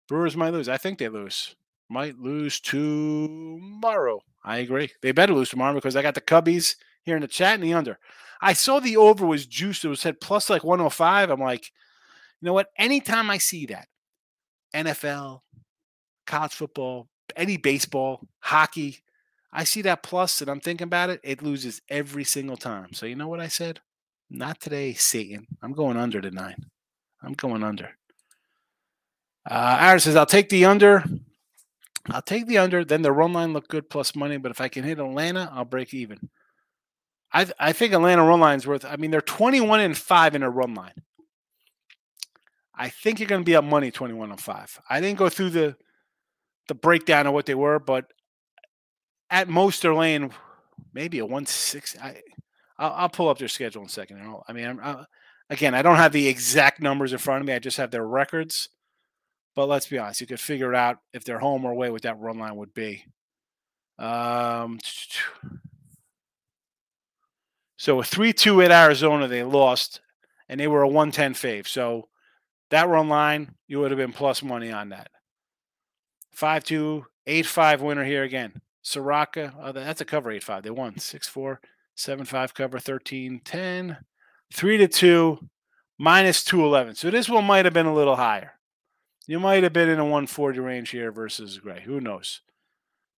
[0.09, 0.68] Brewers might lose.
[0.68, 1.57] I think they lose.
[1.88, 4.20] Might lose tomorrow.
[4.44, 4.90] I agree.
[5.03, 7.75] They better lose tomorrow because I got the Cubbies here in the chat and the
[7.75, 7.99] under.
[8.40, 9.85] I saw the over was juiced.
[9.85, 11.31] It was said plus like 105.
[11.31, 11.70] I'm like,
[12.40, 12.68] you know what?
[12.77, 13.88] Anytime I see that,
[14.75, 15.40] NFL,
[16.27, 19.01] college football, any baseball, hockey,
[19.53, 22.92] I see that plus and I'm thinking about it, it loses every single time.
[22.92, 23.81] So you know what I said?
[24.29, 25.46] Not today, Satan.
[25.62, 26.66] I'm going under the nine.
[27.22, 27.90] I'm going under.
[29.49, 31.05] Uh, Aaron says, I'll take the under.
[32.11, 32.85] I'll take the under.
[32.85, 34.37] Then the run line look good plus money.
[34.37, 36.31] But if I can hit Atlanta, I'll break even.
[37.33, 38.85] I I think Atlanta run line's worth.
[38.85, 41.03] I mean, they're 21 and five in a run line.
[42.75, 44.79] I think you're going to be up money 21 and five.
[44.88, 45.77] I didn't go through the
[46.69, 48.07] the breakdown of what they were, but
[49.31, 50.33] at most they're laying
[50.92, 51.97] maybe a one six.
[52.01, 52.21] I
[52.79, 54.21] I'll, I'll, pull up their schedule in a second.
[54.47, 55.05] I mean, I'm, I,
[55.49, 57.55] again, I don't have the exact numbers in front of me.
[57.55, 58.69] I just have their records.
[59.57, 62.21] But let's be honest, you could figure out if they're home or away what that
[62.21, 63.05] run line would be.
[63.99, 64.79] Um,
[67.79, 70.03] so a 3 2 at Arizona, they lost,
[70.51, 71.66] and they were a 110 fave.
[71.66, 72.09] So
[72.71, 75.09] that run line, you would have been plus money on that.
[76.33, 78.61] 5 2, 8 5 winner here again.
[78.83, 80.62] Soroka, oh, that's a cover 8 5.
[80.64, 81.61] They won 6 4,
[81.95, 83.97] 7 5 cover 13 10,
[84.53, 85.38] 3 to 2,
[85.99, 86.97] minus 211.
[86.97, 88.56] So this one might have been a little higher.
[89.27, 91.83] You might have been in a 140 range here versus Gray.
[91.85, 92.43] Who knows?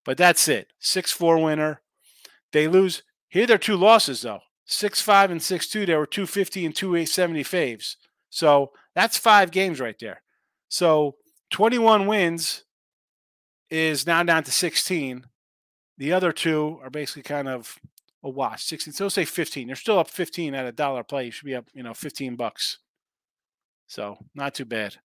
[0.05, 0.73] But that's it.
[0.79, 1.83] 6 4 winner.
[2.53, 3.03] They lose.
[3.29, 5.87] Here, their two losses, though 6 5 and 6 2.
[5.87, 7.97] They were 250 and 270 faves.
[8.31, 10.23] So that's five games right there.
[10.69, 11.17] So
[11.51, 12.65] 21 wins
[13.71, 15.25] is now down to 16.
[15.97, 17.79] The other two are basically kind of
[18.23, 18.65] a wash.
[18.65, 18.93] 16.
[18.93, 19.67] So say 15.
[19.67, 21.27] They're still up 15 at a dollar play.
[21.27, 22.79] You should be up, you know, 15 bucks.
[23.87, 24.97] So not too bad.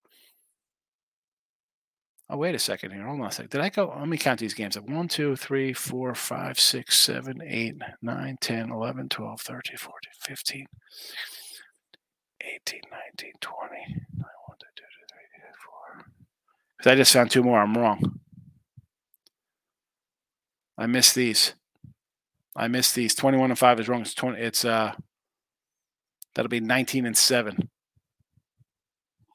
[2.33, 3.05] Oh, wait a second here.
[3.05, 3.51] Hold on a second.
[3.51, 3.93] Did I go?
[3.95, 8.37] Let me count these games up 1, 2, 3, 4, 5, 6, 7, 8, 9,
[8.41, 10.65] 10, 11, 12, 13, 14, 15,
[12.41, 13.75] 18, 19, 20.
[13.77, 15.17] 1, 2, 3,
[15.95, 16.05] 4.
[16.75, 17.61] Because I just found two more.
[17.61, 18.19] I'm wrong.
[20.75, 21.53] I missed these.
[22.55, 23.13] I missed these.
[23.13, 24.01] 21 and 5 is wrong.
[24.01, 24.41] It's 20.
[24.41, 24.93] It's, uh,
[26.33, 27.69] that'll be 19 and 7.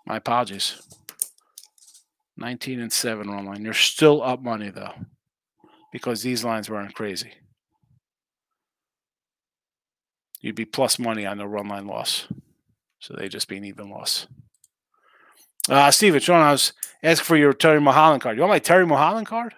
[0.04, 0.82] My apologies.
[2.38, 3.64] 19 and 7 run line.
[3.64, 4.94] You're still up money though,
[5.92, 7.32] because these lines weren't crazy.
[10.40, 12.28] You'd be plus money on the run line loss.
[13.00, 14.26] So they just be an even loss.
[15.68, 16.72] Uh, Steven, Sean, I was
[17.02, 18.36] asking for your Terry Mulholland card.
[18.36, 19.54] You want my Terry Mulholland card?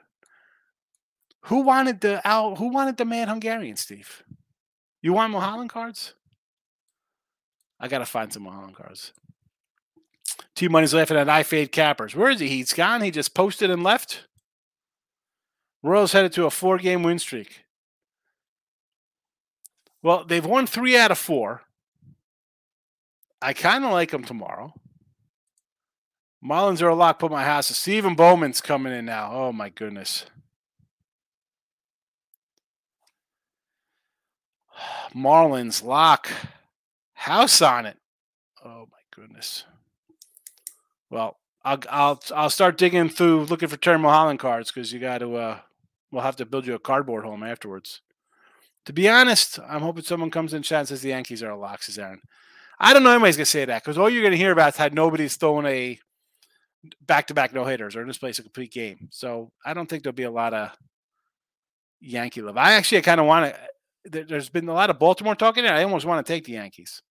[1.44, 4.24] Who wanted the Al, who wanted the Mad Hungarian, Steve?
[5.02, 6.14] You want Mulholland cards?
[7.78, 9.12] I gotta find some Mulholland cards.
[10.60, 12.14] T Money's laughing at I fade cappers.
[12.14, 12.46] Where is he?
[12.46, 13.00] He's gone.
[13.00, 14.26] He just posted and left.
[15.82, 17.64] Royals headed to a four game win streak.
[20.02, 21.62] Well, they've won three out of four.
[23.40, 24.74] I kind of like them tomorrow.
[26.44, 27.18] Marlins are a lock.
[27.18, 27.74] Put my house.
[27.74, 29.30] Stephen Bowman's coming in now.
[29.32, 30.26] Oh my goodness.
[35.16, 36.28] Marlins lock.
[37.14, 37.96] House on it.
[38.62, 39.64] Oh my goodness.
[41.10, 45.18] Well, I'll I'll I'll start digging through looking for Terry Mulholland cards because you got
[45.18, 45.34] to.
[45.34, 45.58] Uh,
[46.10, 48.00] we'll have to build you a cardboard home afterwards.
[48.86, 51.58] To be honest, I'm hoping someone comes in chat and says the Yankees are a
[51.58, 52.20] lock, says Aaron.
[52.78, 54.88] I don't know anybody's gonna say that because all you're gonna hear about is how
[54.90, 55.98] nobody's thrown a
[57.06, 59.08] back-to-back no hitters or in this place a complete game.
[59.10, 60.70] So I don't think there'll be a lot of
[62.00, 62.56] Yankee love.
[62.56, 64.24] I actually kind of want to.
[64.24, 65.66] There's been a lot of Baltimore talking.
[65.66, 67.02] And I almost want to take the Yankees.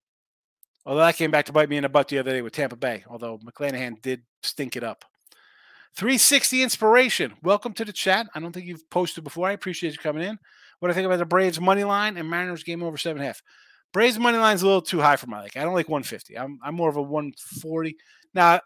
[0.85, 2.75] Although that came back to bite me in the butt the other day with Tampa
[2.75, 5.05] Bay, although McClanahan did stink it up.
[5.95, 7.33] 360 Inspiration.
[7.43, 8.27] Welcome to the chat.
[8.33, 9.47] I don't think you've posted before.
[9.47, 10.39] I appreciate you coming in.
[10.79, 13.25] What do I think about the Braves money line and Mariners game over seven and
[13.25, 13.41] a half?
[13.91, 15.57] Braves money line is a little too high for my like.
[15.57, 16.37] I don't like 150.
[16.37, 17.95] I'm I'm more of a 140.
[18.33, 18.61] Now,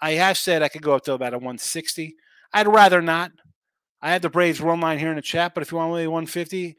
[0.00, 2.16] I have said I could go up to about a 160.
[2.52, 3.32] I'd rather not.
[4.00, 6.08] I have the Braves run line here in the chat, but if you want only
[6.08, 6.76] 150,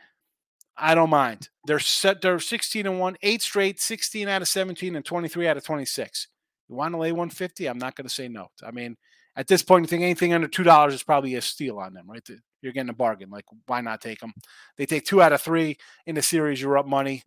[0.77, 1.49] I don't mind.
[1.65, 2.21] They're set.
[2.21, 6.27] They're 16 and one, eight straight, 16 out of 17, and 23 out of 26.
[6.69, 7.67] You want to lay 150?
[7.67, 8.47] I'm not going to say no.
[8.65, 8.97] I mean,
[9.35, 12.09] at this point, you think anything under two dollars is probably a steal on them,
[12.09, 12.27] right?
[12.61, 13.29] You're getting a bargain.
[13.29, 14.33] Like, why not take them?
[14.77, 16.61] They take two out of three in the series.
[16.61, 17.23] You're up money.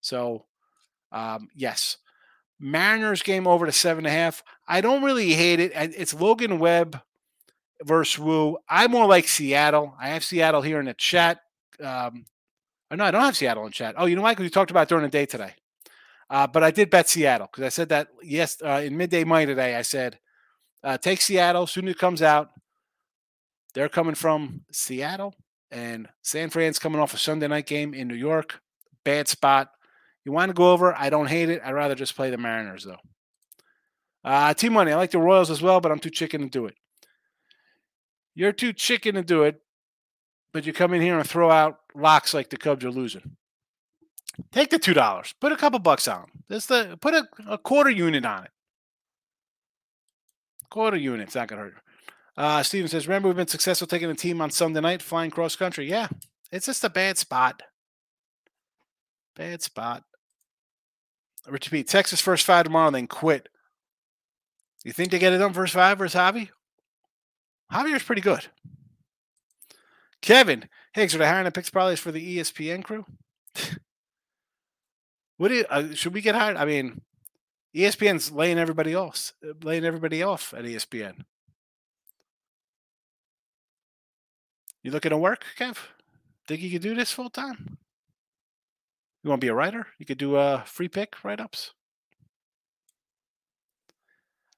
[0.00, 0.46] So,
[1.12, 1.98] um, yes,
[2.58, 4.42] Mariners game over to seven and a half.
[4.66, 5.72] I don't really hate it.
[5.74, 7.00] It's Logan Webb
[7.82, 8.58] versus Woo.
[8.68, 9.94] I more like Seattle.
[10.00, 11.40] I have Seattle here in the chat.
[11.82, 12.24] Um,
[12.90, 13.94] oh, no, I don't have Seattle in chat.
[13.96, 14.32] Oh, you know why?
[14.32, 15.54] Because we talked about during the day today.
[16.30, 19.46] Uh, but I did bet Seattle because I said that yes uh, in midday money
[19.46, 19.74] today.
[19.74, 20.20] I said
[20.84, 22.50] uh, take Seattle soon as it comes out.
[23.74, 25.34] They're coming from Seattle
[25.72, 28.60] and San Fran's coming off a Sunday night game in New York.
[29.04, 29.70] Bad spot.
[30.24, 30.94] You want to go over?
[30.96, 31.62] I don't hate it.
[31.64, 32.98] I'd rather just play the Mariners though.
[34.22, 34.92] Uh, team money.
[34.92, 36.74] I like the Royals as well, but I'm too chicken to do it.
[38.36, 39.60] You're too chicken to do it,
[40.52, 43.36] but you come in here and throw out locks like the Cubs are losing.
[44.52, 45.34] Take the two dollars.
[45.40, 46.20] Put a couple bucks on.
[46.20, 46.30] them.
[46.48, 48.50] This the put a, a quarter unit on it.
[50.70, 51.26] Quarter unit.
[51.28, 51.74] It's not gonna hurt.
[52.36, 55.56] Uh, Steven says, "Remember, we've been successful taking the team on Sunday night, flying cross
[55.56, 55.88] country.
[55.88, 56.08] Yeah,
[56.50, 57.62] it's just a bad spot.
[59.36, 60.04] Bad spot.
[61.48, 61.82] Richard P.
[61.82, 63.48] Texas first five tomorrow, then quit.
[64.84, 66.48] You think they get it done first five versus Javi?
[67.72, 68.46] Javier's pretty good.
[70.22, 73.06] Kevin Higgs, are they hiring the picks probably for the ESPN crew?
[75.36, 76.56] what do you, uh, should we get hired?
[76.56, 77.00] I mean,
[77.74, 79.10] ESPN's laying everybody uh,
[79.62, 81.24] laying everybody off at ESPN.
[84.82, 85.76] You looking to work, Kev?
[86.48, 87.78] Think you could do this full time?
[89.22, 89.86] You want to be a writer?
[89.98, 91.74] You could do a uh, free pick write ups.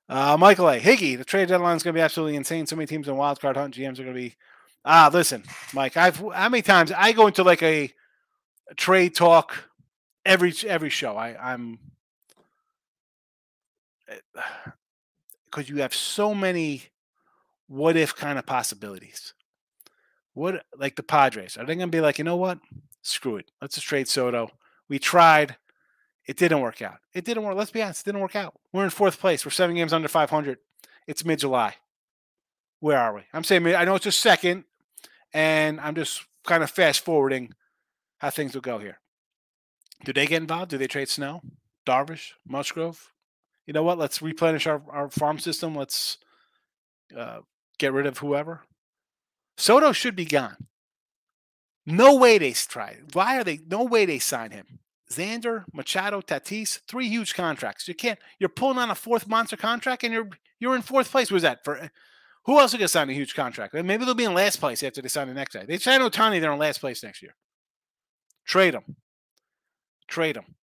[0.08, 0.78] Uh, Michael A.
[0.78, 2.66] Higgy, the trade deadline is going to be absolutely insane.
[2.66, 3.74] So many teams in wild card hunt.
[3.74, 4.36] GMs are going to be.
[4.84, 5.96] Ah, listen, Mike.
[5.96, 7.92] I've how many times I go into like a,
[8.70, 9.70] a trade talk
[10.24, 11.16] every every show.
[11.16, 11.78] I I'm
[15.44, 16.84] because you have so many
[17.68, 19.34] what if kind of possibilities.
[20.34, 21.56] What like the Padres?
[21.56, 22.58] Are they going to be like, you know what?
[23.02, 23.50] Screw it.
[23.60, 24.50] Let's just trade Soto.
[24.88, 25.56] We tried.
[26.26, 26.98] It didn't work out.
[27.14, 27.56] It didn't work.
[27.56, 28.02] Let's be honest.
[28.02, 28.54] It didn't work out.
[28.72, 29.44] We're in fourth place.
[29.44, 30.58] We're seven games under 500.
[31.06, 31.76] It's mid July.
[32.80, 33.22] Where are we?
[33.32, 34.64] I'm saying I know it's a second,
[35.32, 37.54] and I'm just kind of fast forwarding
[38.18, 38.98] how things will go here.
[40.04, 40.70] Do they get involved?
[40.70, 41.42] Do they trade Snell,
[41.86, 43.12] Darvish, Musgrove?
[43.66, 43.98] You know what?
[43.98, 45.74] Let's replenish our, our farm system.
[45.74, 46.18] Let's
[47.16, 47.40] uh,
[47.78, 48.62] get rid of whoever.
[49.56, 50.56] Soto should be gone.
[51.86, 52.98] No way they try.
[53.12, 53.60] Why are they?
[53.68, 54.80] No way they sign him.
[55.10, 57.86] Xander, Machado, Tatis, three huge contracts.
[57.86, 58.18] You can't.
[58.38, 61.30] You're pulling on a fourth monster contract, and you're you're in fourth place.
[61.30, 61.90] Was that for?
[62.44, 63.74] Who else is going to sign a huge contract?
[63.74, 65.64] Maybe they'll be in last place after they sign the next guy.
[65.64, 67.34] They sign Ohtani, they're in last place next year.
[68.44, 68.96] Trade them.
[70.08, 70.56] Trade them.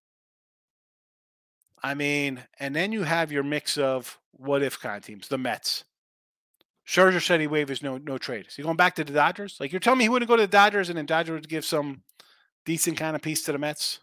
[1.82, 5.38] I mean, and then you have your mix of what if kind of teams, the
[5.38, 5.84] Mets.
[6.86, 8.46] Scherzer said he waived his no no trade.
[8.48, 9.56] Is going back to the Dodgers?
[9.60, 11.64] Like you're telling me he wouldn't go to the Dodgers and then Dodgers would give
[11.64, 12.02] some
[12.66, 14.00] decent kind of piece to the Mets?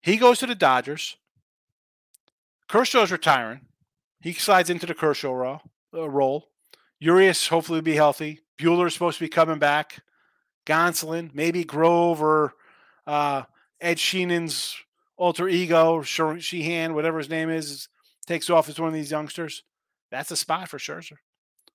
[0.00, 1.16] He goes to the Dodgers.
[2.68, 3.60] Kershaw's retiring.
[4.22, 5.60] He slides into the Kershaw role.
[5.94, 6.48] Uh, role.
[7.00, 8.40] Urias hopefully will be healthy.
[8.58, 10.02] Buehler's supposed to be coming back.
[10.64, 12.54] Gonsolin, maybe Grove or
[13.06, 13.42] uh,
[13.80, 14.76] Ed Sheeran's
[15.16, 17.88] alter ego, Sheehan, whatever his name is,
[18.26, 19.64] takes off as one of these youngsters.
[20.10, 21.18] That's a spot for Scherzer.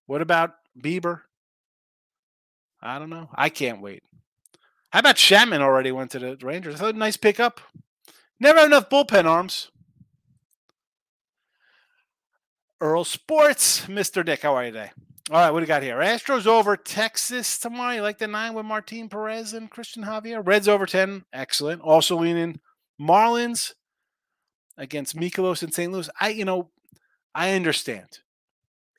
[0.06, 1.22] What about Bieber?
[2.82, 3.30] I don't know.
[3.34, 4.04] I can't wait.
[4.92, 6.76] How about Chapman already went to the Rangers?
[6.76, 7.60] I thought nice pickup.
[8.40, 9.72] Never enough bullpen arms.
[12.80, 14.24] Earl Sports, Mr.
[14.24, 14.42] Dick.
[14.42, 14.92] How are you today?
[15.30, 15.98] All right, what do you got here?
[15.98, 17.96] Astros over Texas tomorrow.
[17.96, 20.46] You like the nine with Martin Perez and Christian Javier?
[20.46, 21.26] Reds over 10.
[21.34, 21.82] Excellent.
[21.82, 22.60] Also leaning
[23.02, 23.74] Marlins
[24.78, 25.92] against Mikolas and St.
[25.92, 26.10] Louis.
[26.22, 26.70] I, you know,
[27.34, 28.20] I understand.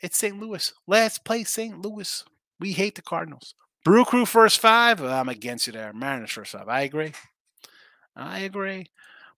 [0.02, 0.38] It's St.
[0.38, 0.72] Louis.
[0.86, 1.80] Let's play St.
[1.80, 2.24] Louis.
[2.60, 3.54] We hate the Cardinals.
[3.84, 5.00] Brew Crew first five.
[5.00, 5.92] I'm against you there.
[5.92, 6.68] Mariners first five.
[6.68, 7.12] I agree.
[8.16, 8.90] I agree.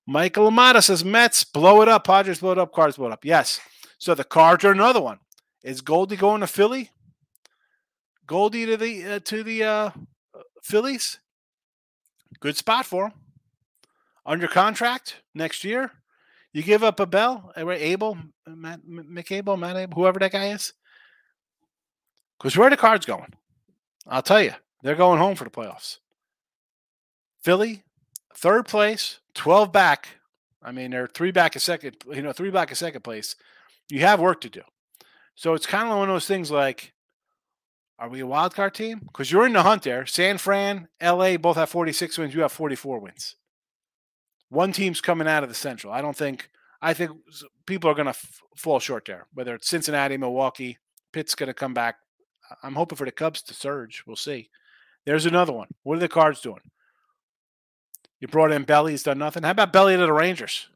[0.07, 2.05] Michael Amata says Mets blow it up.
[2.05, 2.73] Padres blow it up.
[2.73, 3.25] Cards blow it up.
[3.25, 3.61] Yes.
[4.01, 5.21] So the Cards are another one.
[5.63, 6.91] Is Goldie going to Philly?
[8.27, 9.91] Goldie to the uh, to the uh,
[10.63, 11.19] Phillies.
[12.41, 13.13] Good spot for him.
[14.25, 15.93] Under contract next year.
[16.53, 20.73] You give up a Bell, uh, Abel, Matt, McAble, Matt Abel, whoever that guy is.
[22.39, 23.35] Because where are the cards going?
[24.09, 25.99] I'll tell you, they're going home for the playoffs.
[27.43, 27.85] Philly,
[28.35, 30.09] third place, 12 back.
[30.61, 33.37] I mean, they're three back a second, you know, three back a second place.
[33.91, 34.63] You have work to do.
[35.35, 36.93] So it's kind of one of those things like,
[37.99, 39.01] are we a wild card team?
[39.01, 40.07] Because you're in the hunt there.
[40.07, 42.35] San Fran, LA both have 46 wins.
[42.35, 43.37] You have 44 wins.
[44.49, 45.93] One team's coming out of the Central.
[45.93, 46.51] I don't think.
[46.83, 47.13] I think
[47.67, 49.27] people are going to f- fall short there.
[49.35, 50.79] Whether it's Cincinnati, Milwaukee,
[51.13, 51.97] Pitt's going to come back.
[52.63, 54.03] I'm hoping for the Cubs to surge.
[54.07, 54.49] We'll see.
[55.05, 55.69] There's another one.
[55.83, 56.63] What are the Cards doing?
[58.19, 58.93] You brought in Belly.
[58.93, 59.43] He's done nothing.
[59.43, 60.69] How about Belly to the Rangers?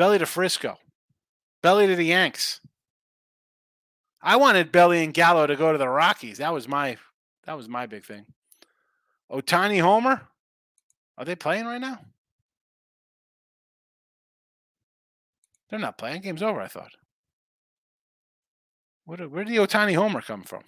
[0.00, 0.78] Belly to Frisco.
[1.62, 2.62] Belly to the Yanks.
[4.22, 6.38] I wanted Belly and Gallo to go to the Rockies.
[6.38, 6.96] That was my
[7.44, 8.24] that was my big thing.
[9.30, 10.22] Ohtani Homer.
[11.18, 11.98] Are they playing right now?
[15.68, 16.22] They're not playing.
[16.22, 16.92] Game's over, I thought.
[19.04, 20.62] Where, where did the Ohtani Homer come from,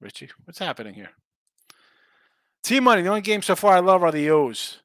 [0.00, 0.30] Richie?
[0.46, 1.10] What's happening here?
[2.62, 3.02] Team money.
[3.02, 4.78] The only game so far I love are the O's.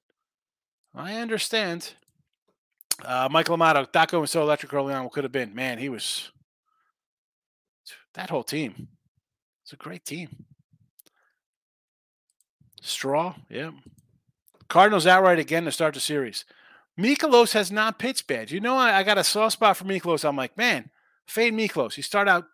[0.94, 1.94] I understand.
[3.04, 5.04] Uh, Michael Amato, Daco and so electric early on.
[5.04, 5.56] What could have been?
[5.56, 6.32] Man, he was
[8.14, 8.88] that whole team.
[9.64, 10.46] It's a great team.
[12.82, 13.72] Straw, yeah.
[14.68, 16.46] Cardinals outright again to start the series.
[17.00, 18.52] Mikolas has not pitched bad.
[18.52, 20.28] You know, I, I got a soft spot for Mikolas.
[20.28, 20.90] I'm like, man,
[21.26, 21.94] fade Mikolas.
[21.94, 22.46] He started out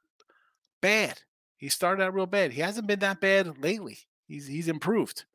[0.81, 1.21] bad.
[1.57, 2.53] He started out real bad.
[2.53, 3.99] He hasn't been that bad lately.
[4.27, 5.25] He's he's improved.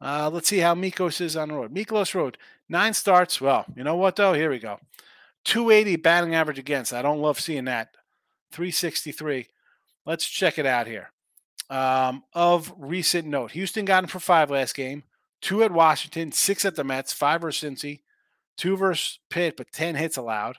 [0.00, 1.74] Uh, let's see how Mikos is on the road.
[1.74, 2.36] Mikolas Road,
[2.68, 3.40] nine starts.
[3.40, 4.32] Well, you know what though?
[4.32, 4.78] Here we go.
[5.44, 6.92] 280 batting average against.
[6.92, 7.90] I don't love seeing that.
[8.52, 9.46] 363.
[10.04, 11.12] Let's check it out here.
[11.68, 15.02] Um, of recent note, Houston got him for five last game
[15.40, 18.00] two at Washington, six at the Mets, five versus Cincy,
[18.56, 20.56] two versus Pitt, but 10 hits allowed,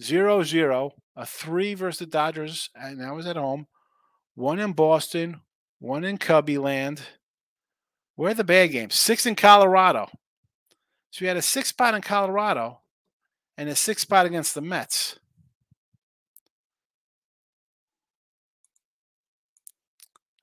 [0.00, 3.66] zero, zero, a three versus the Dodgers, and that was at home,
[4.34, 5.40] one in Boston,
[5.78, 7.02] one in Cubby land.
[8.16, 8.94] Where are the bad games?
[8.94, 10.10] Six in Colorado.
[11.10, 12.80] So we had a six spot in Colorado
[13.56, 15.18] and a six spot against the Mets.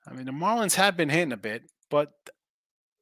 [0.06, 2.12] I mean, the Marlins have been hitting a bit, but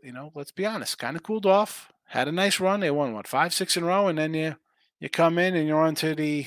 [0.02, 1.90] you know, let's be honest, kind of cooled off.
[2.06, 2.80] Had a nice run.
[2.80, 4.56] They won what five, six in a row, and then you
[5.00, 6.46] you come in and you're on to the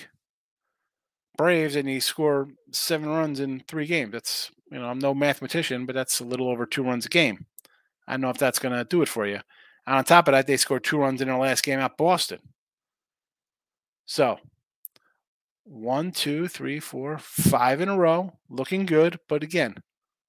[1.38, 4.12] Braves and you score seven runs in three games.
[4.12, 7.46] That's you know, I'm no mathematician, but that's a little over two runs a game.
[8.08, 9.40] I don't know if that's gonna do it for you.
[9.88, 12.40] And on top of that, they scored two runs in their last game at Boston.
[14.06, 14.38] So
[15.64, 19.18] one, two, three, four, five in a row, looking good.
[19.30, 19.76] But again,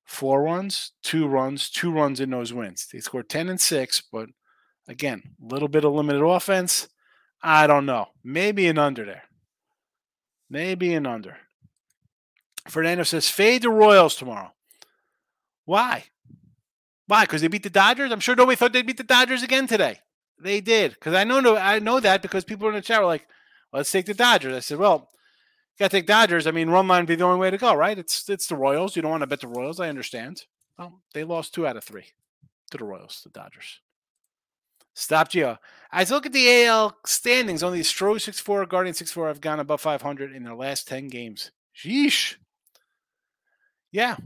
[0.04, 2.86] four runs, two runs, two runs in those wins.
[2.92, 4.28] They scored 10 and six, but
[4.88, 6.88] again, a little bit of limited offense.
[7.42, 8.06] I don't know.
[8.22, 9.24] Maybe an under there.
[10.48, 11.36] Maybe an under.
[12.68, 14.52] Fernando says, fade the Royals tomorrow.
[15.64, 16.04] Why?
[17.08, 17.24] Why?
[17.24, 18.12] Because they beat the Dodgers?
[18.12, 19.98] I'm sure nobody thought they'd beat the Dodgers again today.
[20.38, 20.92] They did.
[20.92, 23.26] Because I know I know that because people in the chat were like,
[23.72, 24.54] let's take the Dodgers.
[24.54, 25.08] I said, well,
[25.72, 26.46] you got to take Dodgers.
[26.46, 27.98] I mean, run line would be the only way to go, right?
[27.98, 28.94] It's it's the Royals.
[28.94, 29.80] You don't want to bet the Royals.
[29.80, 30.44] I understand.
[30.78, 32.06] Well, they lost two out of three
[32.70, 33.80] to the Royals, the Dodgers.
[34.94, 35.58] Stop Gio.
[35.92, 39.40] As I look at the AL standings, only Stro 6 4, Guardian 6 4 have
[39.40, 41.52] gone above 500 in their last 10 games.
[41.74, 42.34] Sheesh.
[43.92, 44.16] Yeah.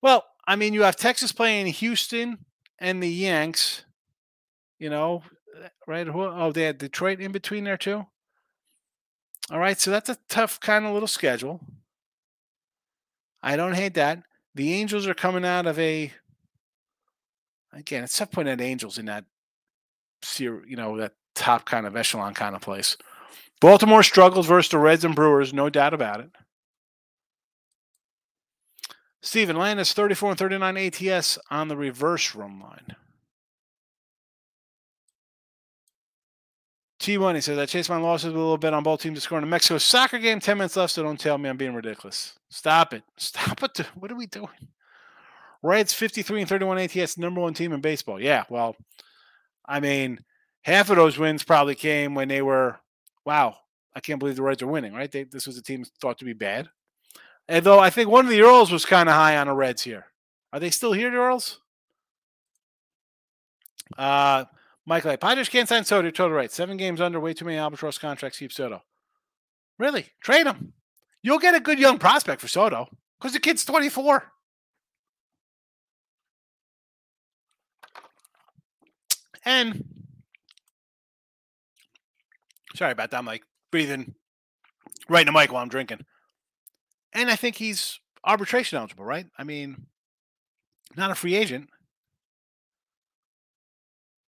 [0.00, 2.38] Well, I mean, you have Texas playing Houston
[2.78, 3.84] and the Yanks,
[4.78, 5.22] you know,
[5.62, 6.06] eh, right?
[6.08, 8.06] Oh, they had Detroit in between there too.
[9.50, 11.60] All right, so that's a tough kind of little schedule.
[13.42, 14.22] I don't hate that.
[14.54, 16.12] The Angels are coming out of a
[17.72, 19.24] again, it's tough putting at Angels in that
[20.38, 22.96] you know, that top kind of echelon kind of place.
[23.60, 26.30] Baltimore struggles versus the Reds and Brewers, no doubt about it.
[29.24, 32.94] Steven Landis 34 and 39 ATS on the reverse run line.
[37.00, 39.38] T1, he says, I chased my losses a little bit on both teams to score
[39.38, 40.40] in a Mexico soccer game.
[40.40, 42.38] 10 minutes left, so don't tell me I'm being ridiculous.
[42.50, 43.02] Stop it.
[43.16, 43.78] Stop it.
[43.94, 44.48] What are we doing?
[45.62, 48.20] Reds 53 and 31 ATS, number one team in baseball.
[48.20, 48.76] Yeah, well,
[49.66, 50.18] I mean,
[50.62, 52.78] half of those wins probably came when they were,
[53.24, 53.56] wow,
[53.96, 55.10] I can't believe the Reds are winning, right?
[55.10, 56.68] They, this was a team thought to be bad.
[57.48, 59.82] And though I think one of the Earls was kind of high on the Reds
[59.82, 60.06] here.
[60.52, 61.60] Are they still here, the Earls?
[63.98, 64.44] Uh,
[64.86, 66.10] Michael, Padres can't sign Soto.
[66.10, 66.50] Total right.
[66.50, 67.20] Seven games under.
[67.20, 68.38] Way too many albatross contracts.
[68.38, 68.82] Keep Soto.
[69.78, 70.06] Really?
[70.22, 70.72] Trade him.
[71.22, 72.88] You'll get a good young prospect for Soto
[73.18, 74.30] because the kid's 24.
[79.44, 79.84] And
[82.74, 83.18] Sorry about that.
[83.18, 84.14] I'm like breathing
[85.08, 86.04] right in the mic while I'm drinking.
[87.14, 89.26] And I think he's arbitration eligible, right?
[89.38, 89.86] I mean,
[90.96, 91.70] not a free agent.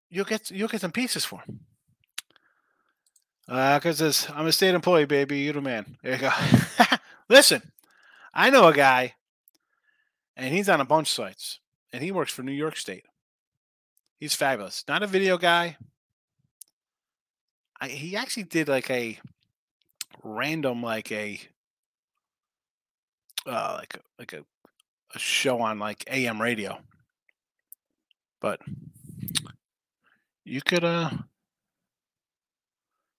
[0.08, 1.60] You'll get you'll get some pieces for him.
[3.48, 5.40] Uh, cause I'm a state employee, baby.
[5.40, 5.96] you're the man.
[6.02, 6.30] There you go.
[7.28, 7.62] Listen,
[8.34, 9.14] I know a guy,
[10.36, 11.60] and he's on a bunch of sites,
[11.92, 13.04] and he works for New York State.
[14.18, 14.84] He's fabulous.
[14.88, 15.76] Not a video guy.
[17.80, 19.18] I, he actually did like a
[20.22, 21.38] random, like a,
[23.46, 24.44] uh, like like a,
[25.14, 26.78] a show on like AM radio.
[28.40, 28.60] But
[30.44, 31.10] you could, uh,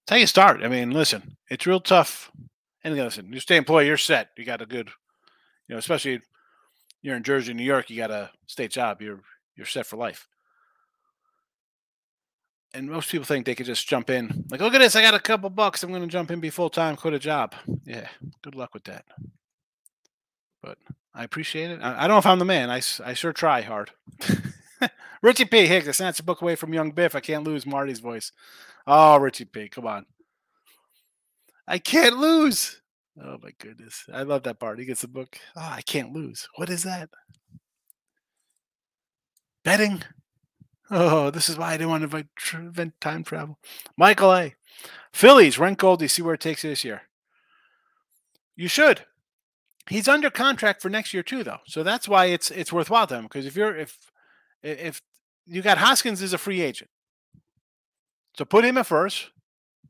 [0.09, 0.63] how you start.
[0.63, 2.31] I mean, listen, it's real tough.
[2.83, 4.29] And listen, you stay employed, you're set.
[4.37, 4.87] You got a good,
[5.67, 6.21] you know, especially
[7.01, 9.01] you're in Jersey, New York, you got a state job.
[9.01, 9.19] You're
[9.55, 10.27] you're set for life.
[12.73, 15.15] And most people think they could just jump in, like, look at this, I got
[15.15, 15.83] a couple bucks.
[15.83, 17.55] I'm going to jump in, be full time, quit a job.
[17.85, 18.07] Yeah,
[18.43, 19.05] good luck with that.
[20.67, 20.77] But
[21.13, 21.79] I appreciate it.
[21.81, 22.69] I, I don't know if I'm the man.
[22.69, 23.91] I, I sure try hard.
[25.21, 25.65] Richie P.
[25.65, 27.15] Higgs, I snatched a book away from young Biff.
[27.15, 28.33] I can't lose Marty's voice.
[28.85, 29.69] Oh, Richie P.
[29.69, 30.05] Come on.
[31.67, 32.81] I can't lose.
[33.21, 34.03] Oh my goodness.
[34.13, 34.79] I love that part.
[34.79, 35.37] He gets the book.
[35.55, 36.49] Oh, I can't lose.
[36.55, 37.09] What is that?
[39.63, 40.03] Betting.
[40.91, 43.57] Oh, this is why I didn't want to invent time travel.
[43.97, 44.55] Michael A.
[45.13, 46.01] Phillies, rent gold.
[46.01, 47.03] You see where it takes you this year.
[48.57, 49.05] You should.
[49.89, 51.59] He's under contract for next year too, though.
[51.65, 53.23] So that's why it's it's worthwhile to him.
[53.23, 53.97] Because if you're if
[54.61, 55.01] if
[55.45, 56.89] you got Hoskins as a free agent,
[58.37, 59.29] so put him at first,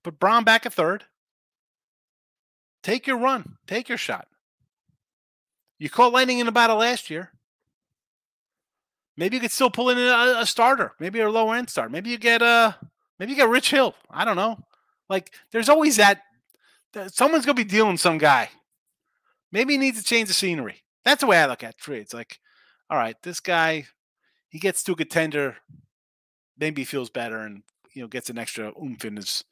[0.04, 1.06] put Brown back at third.
[2.84, 4.28] Take your run, take your shot.
[5.80, 7.32] You caught lightning in a battle last year.
[9.18, 11.92] Maybe you could still pull in a, a starter, maybe a lower end start.
[11.92, 12.72] Maybe you get a, uh,
[13.20, 13.96] maybe you get Rich Hill.
[14.12, 14.60] I don't know.
[15.10, 16.22] Like there's always that,
[16.94, 18.50] that someone's gonna be dealing some guy.
[19.52, 20.84] Maybe he needs to change the scenery.
[21.06, 22.14] That's the way I look at trades.
[22.14, 22.40] Like,
[22.90, 23.86] all right, this guy,
[24.50, 25.58] he gets to a contender,
[26.58, 29.44] maybe he feels better and you know gets an extra oomph in his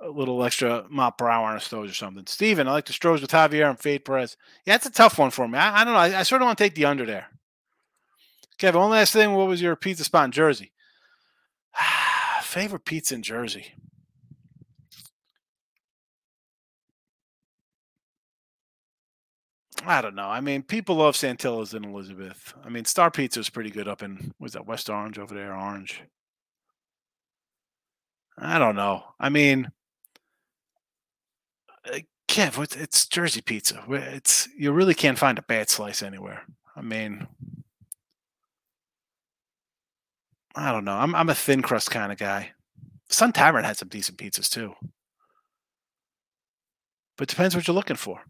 [0.00, 2.26] a little extra mile per hour on a Stros or something.
[2.26, 4.36] Steven, I like the Stros with Javier and Fade Perez.
[4.64, 5.58] Yeah, that's a tough one for me.
[5.58, 6.00] I, I don't know.
[6.00, 7.26] I, I, sort of want to take the under there.
[8.56, 9.34] Kevin, one last thing.
[9.34, 10.72] What was your pizza spot in Jersey?
[12.42, 13.74] Favorite pizza in Jersey?
[19.86, 20.28] I don't know.
[20.28, 22.54] I mean, people love Santillo's in Elizabeth.
[22.64, 25.54] I mean, Star Pizza is pretty good up in was that West Orange over there,
[25.54, 26.02] Orange.
[28.38, 29.04] I don't know.
[29.18, 29.70] I mean,
[31.90, 33.82] uh, Kev, it's Jersey pizza.
[33.88, 36.42] It's you really can't find a bad slice anywhere.
[36.76, 37.26] I mean,
[40.54, 40.96] I don't know.
[40.96, 42.52] I'm I'm a thin crust kind of guy.
[43.08, 44.74] Sun Tavern had some decent pizzas too,
[47.18, 48.22] but depends what you're looking for.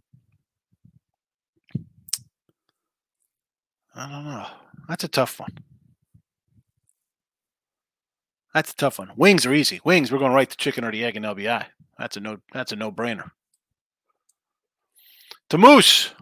[4.01, 4.47] I don't know.
[4.89, 5.59] That's a tough one.
[8.55, 9.11] That's a tough one.
[9.15, 9.79] Wings are easy.
[9.85, 11.67] Wings, we're going right to chicken or the egg and LBI.
[11.99, 12.39] That's a no.
[12.55, 13.31] That's a no brainer.
[15.51, 16.15] To Moose,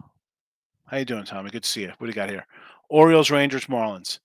[0.87, 1.51] how you doing, Tommy?
[1.51, 1.93] Good to see you.
[1.97, 2.45] What do you got here?
[2.89, 4.19] Orioles, Rangers, Marlins.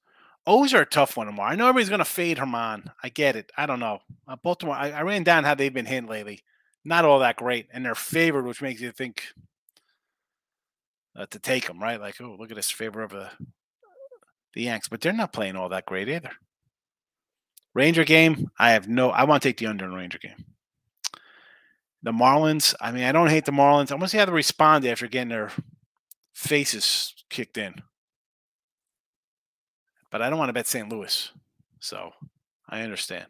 [0.49, 1.51] O's are a tough one tomorrow.
[1.51, 2.91] I know everybody's going to fade Germán.
[3.05, 3.53] I get it.
[3.57, 4.01] I don't know.
[4.27, 4.75] Uh, Baltimore.
[4.75, 6.41] I, I ran down how they've been hitting lately.
[6.85, 9.23] Not all that great, and they're favored, which makes you think
[11.17, 12.01] uh, to take them, right?
[12.01, 13.31] Like, oh, look at this favor of the
[14.55, 16.31] the Yanks, but they're not playing all that great either.
[17.75, 19.11] Ranger game, I have no.
[19.11, 20.45] I want to take the under in Ranger game.
[22.03, 23.91] The Marlins, I mean, I don't hate the Marlins.
[23.91, 25.51] I want to see how they respond after getting their
[26.35, 27.75] faces kicked in.
[30.11, 30.89] But I don't want to bet St.
[30.89, 31.31] Louis.
[31.81, 32.13] So
[32.69, 33.27] I understand.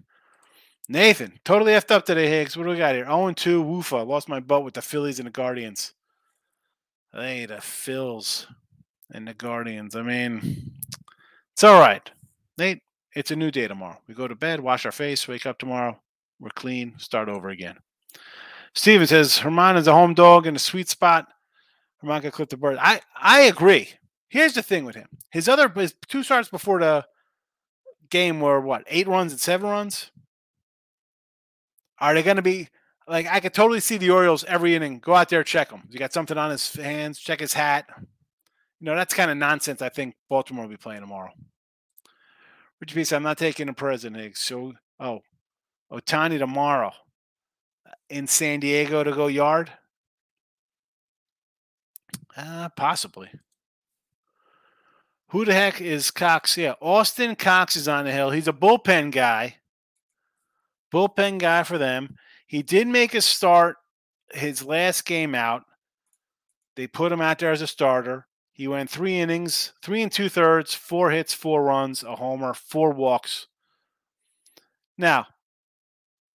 [0.88, 2.56] Nathan, totally effed up today, Higgs.
[2.56, 3.06] What do we got here?
[3.06, 4.06] 0 2, Woofa.
[4.06, 5.94] Lost my butt with the Phillies and the Guardians.
[7.16, 8.46] Hey, the Phils
[9.12, 9.94] and the Guardians.
[9.94, 10.72] I mean,
[11.52, 12.10] it's all right.
[12.58, 12.82] Nate,
[13.14, 13.98] it's a new day tomorrow.
[14.08, 15.96] We go to bed, wash our face, wake up tomorrow.
[16.40, 17.76] We're clean, start over again.
[18.74, 21.28] Steven says Germán is a home dog in a sweet spot.
[22.02, 22.78] Germán can clip the bird.
[22.80, 23.90] I, I agree.
[24.28, 25.06] Here's the thing with him.
[25.30, 27.06] His other his two starts before the
[28.10, 30.10] game were what, eight runs and seven runs?
[32.00, 32.70] Are they going to be
[33.06, 35.82] like I could totally see the Orioles every inning go out there check him.
[35.90, 37.86] You got something on his hands, check his hat.
[38.80, 39.82] You know that's kind of nonsense.
[39.82, 41.32] I think Baltimore will be playing tomorrow.
[42.78, 44.36] Which means I'm not taking a president.
[44.36, 45.20] So oh,
[45.92, 46.92] Ohtani tomorrow
[48.08, 49.70] in San Diego to go yard.
[52.36, 53.30] Uh, possibly.
[55.28, 56.56] Who the heck is Cox?
[56.56, 58.30] Yeah, Austin Cox is on the hill.
[58.30, 59.56] He's a bullpen guy.
[60.92, 62.16] Bullpen guy for them.
[62.46, 63.76] He did make a start
[64.32, 65.64] his last game out.
[66.76, 68.26] They put him out there as a starter.
[68.52, 72.90] He went three innings, three and two thirds, four hits, four runs, a homer, four
[72.90, 73.48] walks.
[74.96, 75.26] Now,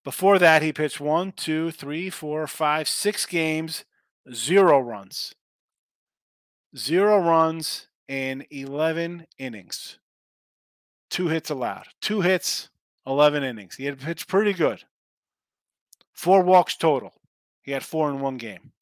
[0.04, 3.86] before that, he pitched one, two, three, four, five, six games,
[4.34, 5.34] zero runs.
[6.76, 9.98] Zero runs in 11 innings.
[11.10, 11.88] Two hits allowed.
[12.02, 12.70] Two hits,
[13.08, 13.76] 11 innings.
[13.76, 14.84] He had pitched pretty good.
[16.20, 17.14] Four walks total.
[17.62, 18.74] He had four in one game.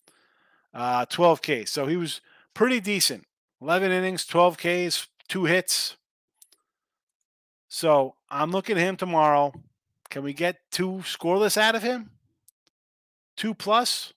[0.74, 1.72] Uh, 12 Ks.
[1.72, 2.20] So he was
[2.56, 3.26] pretty decent.
[3.62, 5.98] 11 innings, 12 Ks, two hits.
[7.70, 9.54] So I'm looking at him tomorrow.
[10.10, 12.10] Can we get two scoreless out of him?
[13.36, 14.14] Two plus?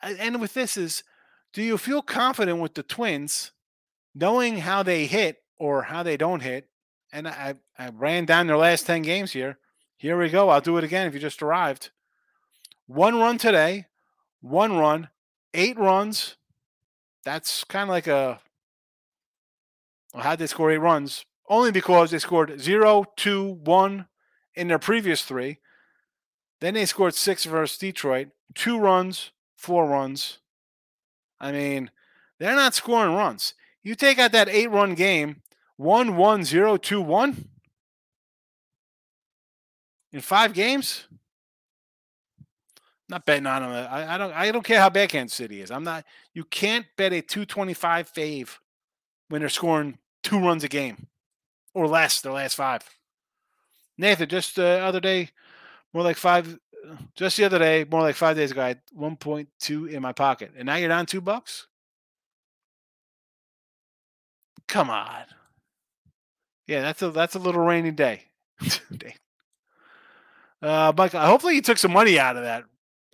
[0.00, 1.02] And with this is,
[1.52, 3.50] do you feel confident with the Twins,
[4.14, 6.68] knowing how they hit or how they don't hit?
[7.12, 9.58] And I, I ran down their last 10 games here.
[9.98, 10.50] Here we go.
[10.50, 11.90] I'll do it again if you just arrived.
[12.86, 13.86] One run today,
[14.40, 15.08] one run,
[15.54, 16.36] eight runs,
[17.24, 18.40] that's kind of like a.
[20.14, 21.24] Well, how'd they score eight runs?
[21.48, 24.06] Only because they scored zero, two, one
[24.54, 25.58] in their previous three.
[26.60, 30.38] Then they scored six versus Detroit, two runs, four runs.
[31.40, 31.90] I mean,
[32.38, 33.54] they're not scoring runs.
[33.82, 35.42] You take out that eight run game,
[35.76, 37.48] one, one, zero, two, one
[40.16, 41.04] in five games
[43.08, 43.70] not betting on them.
[43.70, 44.32] Uh, I, I, don't.
[44.32, 45.70] I don't care how bad Kansas City is.
[45.70, 46.04] I'm not.
[46.32, 48.56] You can't bet a 225 fave
[49.28, 51.06] when they're scoring two runs a game
[51.74, 52.22] or less.
[52.22, 52.82] Their last five.
[53.98, 55.28] Nathan, just the other day,
[55.92, 56.58] more like five.
[57.14, 60.52] Just the other day, more like five days ago, I had 1.2 in my pocket,
[60.56, 61.66] and now you're down two bucks.
[64.66, 65.24] Come on.
[66.66, 68.22] Yeah, that's a that's a little rainy day.
[70.62, 72.64] uh, Michael, hopefully you took some money out of that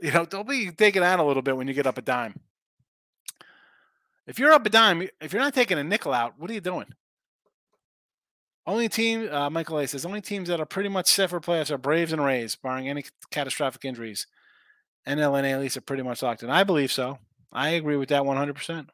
[0.03, 2.40] you know, don't be taking out a little bit when you get up a dime.
[4.26, 6.61] If you're up a dime, if you're not taking a nickel out, what are you
[6.61, 6.86] doing?
[8.66, 11.70] Only team, uh, Michael A says, only teams that are pretty much set for playoffs
[11.70, 14.26] are Braves and Rays, barring any catastrophic injuries.
[15.07, 16.51] NL and AL are pretty much locked in.
[16.51, 17.18] I believe so.
[17.53, 18.88] I agree with that 100%.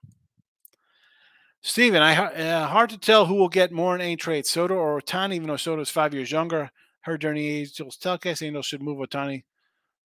[1.60, 5.00] Steven, I uh, hard to tell who will get more in any trade, Soto or
[5.00, 6.70] Ohtani, even though Soto is five years younger.
[7.02, 9.44] Heard journey Angels telecast, Angels oh, should move Ohtani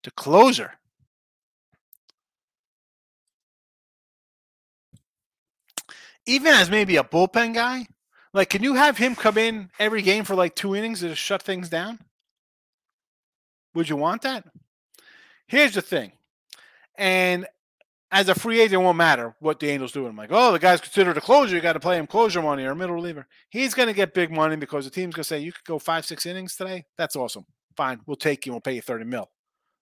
[0.04, 0.74] to closer.
[6.26, 7.86] even as maybe a bullpen guy,
[8.34, 11.22] like can you have him come in every game for like two innings to just
[11.22, 12.00] shut things down?
[13.74, 14.46] Would you want that?
[15.48, 16.12] Here's the thing.
[16.96, 17.48] And
[18.14, 20.06] as a free agent, it won't matter what the Angels do.
[20.06, 21.56] I'm like, oh, the guy's considered a closer.
[21.56, 23.26] You got to play him closure money or middle reliever.
[23.50, 25.80] He's going to get big money because the team's going to say, you could go
[25.80, 26.86] five, six innings today.
[26.96, 27.46] That's awesome.
[27.76, 28.02] Fine.
[28.06, 28.52] We'll take you.
[28.52, 29.32] We'll pay you 30 mil.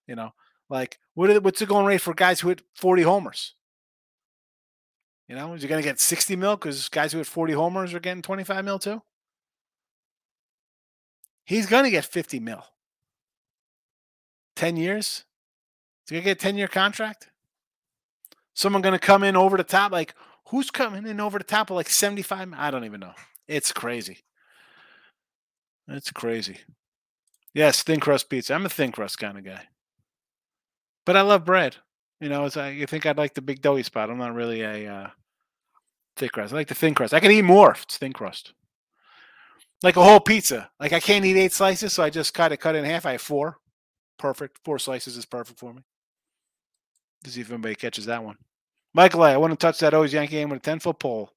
[0.07, 0.31] You know,
[0.69, 3.53] like what what's the going rate for guys who hit 40 homers?
[5.27, 7.93] You know, is he going to get 60 mil because guys who hit 40 homers
[7.93, 9.01] are getting 25 mil too?
[11.43, 12.63] He's going to get 50 mil.
[14.55, 15.25] 10 years?
[16.05, 17.27] Is he going to get a 10 year contract?
[18.53, 19.91] Someone going to come in over the top?
[19.91, 20.13] Like,
[20.49, 22.53] who's coming in over the top of like 75?
[22.55, 23.13] I don't even know.
[23.47, 24.19] It's crazy.
[25.87, 26.59] It's crazy.
[27.53, 28.53] Yes, thin crust pizza.
[28.53, 29.63] I'm a thin crust kind of guy.
[31.05, 31.75] But I love bread.
[32.19, 34.09] You know, it's you think I'd like the big doughy spot.
[34.09, 35.09] I'm not really a uh,
[36.15, 36.53] thick crust.
[36.53, 37.13] I like the thin crust.
[37.13, 38.53] I can eat more if it's thin crust.
[39.83, 40.69] Like a whole pizza.
[40.79, 43.05] Like I can't eat eight slices, so I just kind of cut it in half.
[43.05, 43.57] I have four.
[44.19, 44.59] Perfect.
[44.63, 45.81] Four slices is perfect for me.
[47.23, 48.37] To see if anybody catches that one.
[48.93, 51.31] Michael I want to touch that O's Yankee game with a 10 foot pole.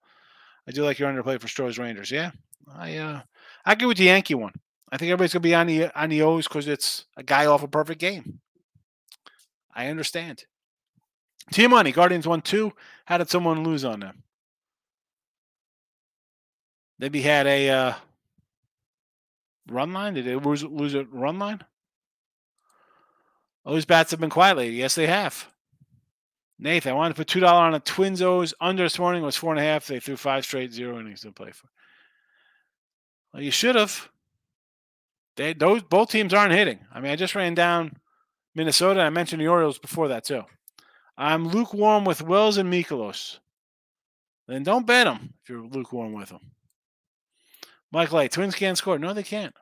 [0.66, 2.10] I do like your underplay for Stros Rangers.
[2.10, 2.30] Yeah.
[2.74, 3.20] I uh
[3.64, 4.54] I agree with the Yankee one.
[4.90, 7.62] I think everybody's gonna be on the on the O's because it's a guy off
[7.62, 8.40] a perfect game.
[9.74, 10.44] I understand.
[11.52, 12.72] Team money, Guardians won two.
[13.04, 14.22] How did someone lose on them?
[16.98, 17.94] Maybe had a uh,
[19.68, 20.14] run line.
[20.14, 21.62] Did they lose, lose a run line?
[23.64, 24.76] Those bats have been quiet lately.
[24.76, 25.48] Yes, they have.
[26.58, 29.26] Nathan, I wanted to put two dollar on a Twins O's under this morning It
[29.26, 29.86] was four and a half.
[29.86, 31.68] They threw five straight zero innings to play for.
[33.32, 34.08] Well, you should have.
[35.36, 36.78] They those both teams aren't hitting.
[36.92, 37.96] I mean, I just ran down
[38.54, 39.00] Minnesota.
[39.00, 40.42] I mentioned the Orioles before that too.
[41.16, 43.38] I'm lukewarm with Wells and Mikolas.
[44.46, 46.52] Then don't bet them if you're lukewarm with them.
[47.90, 48.28] Michael A.
[48.28, 48.98] Twins can't score.
[48.98, 49.54] No, they can't.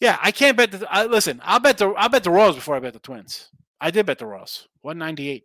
[0.00, 0.72] Yeah, I can't bet.
[0.72, 3.48] The, I, listen, I'll bet the I'll bet the Royals before I bet the Twins.
[3.80, 4.68] I did bet the Royals.
[4.82, 5.44] One ninety eight.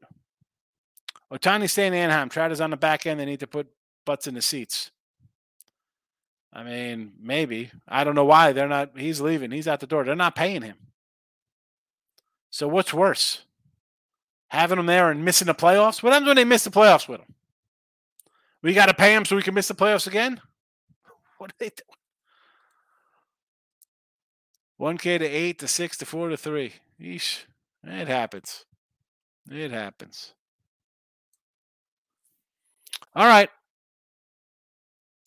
[1.31, 2.29] Ohtani staying in Anaheim.
[2.29, 3.19] Trout is on the back end.
[3.19, 3.67] They need to put
[4.05, 4.91] butts in the seats.
[6.51, 7.71] I mean, maybe.
[7.87, 8.97] I don't know why they're not.
[8.97, 9.51] He's leaving.
[9.51, 10.03] He's out the door.
[10.03, 10.77] They're not paying him.
[12.49, 13.43] So what's worse?
[14.47, 16.01] Having him there and missing the playoffs?
[16.01, 17.35] What happens when they miss the playoffs with him?
[18.63, 20.41] We got to pay him so we can miss the playoffs again?
[21.37, 21.95] What are they doing?
[24.97, 26.73] 1K to 8 to 6 to 4 to 3.
[27.01, 27.43] Yeesh.
[27.83, 28.65] It happens.
[29.49, 30.33] It happens.
[33.15, 33.49] All right.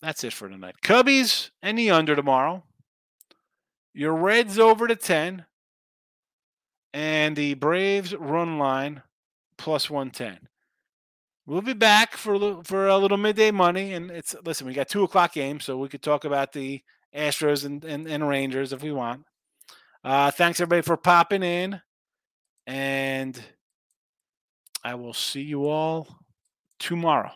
[0.00, 0.76] That's it for tonight.
[0.82, 2.64] Cubbies and the under tomorrow.
[3.94, 5.44] Your Reds over to 10.
[6.94, 9.02] And the Braves run line
[9.56, 10.48] plus 110.
[11.46, 13.94] We'll be back for a little, for a little midday money.
[13.94, 16.82] And it's listen, we got two o'clock games, so we could talk about the
[17.14, 19.24] Astros and, and, and Rangers if we want.
[20.04, 21.80] Uh, thanks everybody for popping in.
[22.66, 23.40] And
[24.84, 26.08] I will see you all
[26.78, 27.32] tomorrow.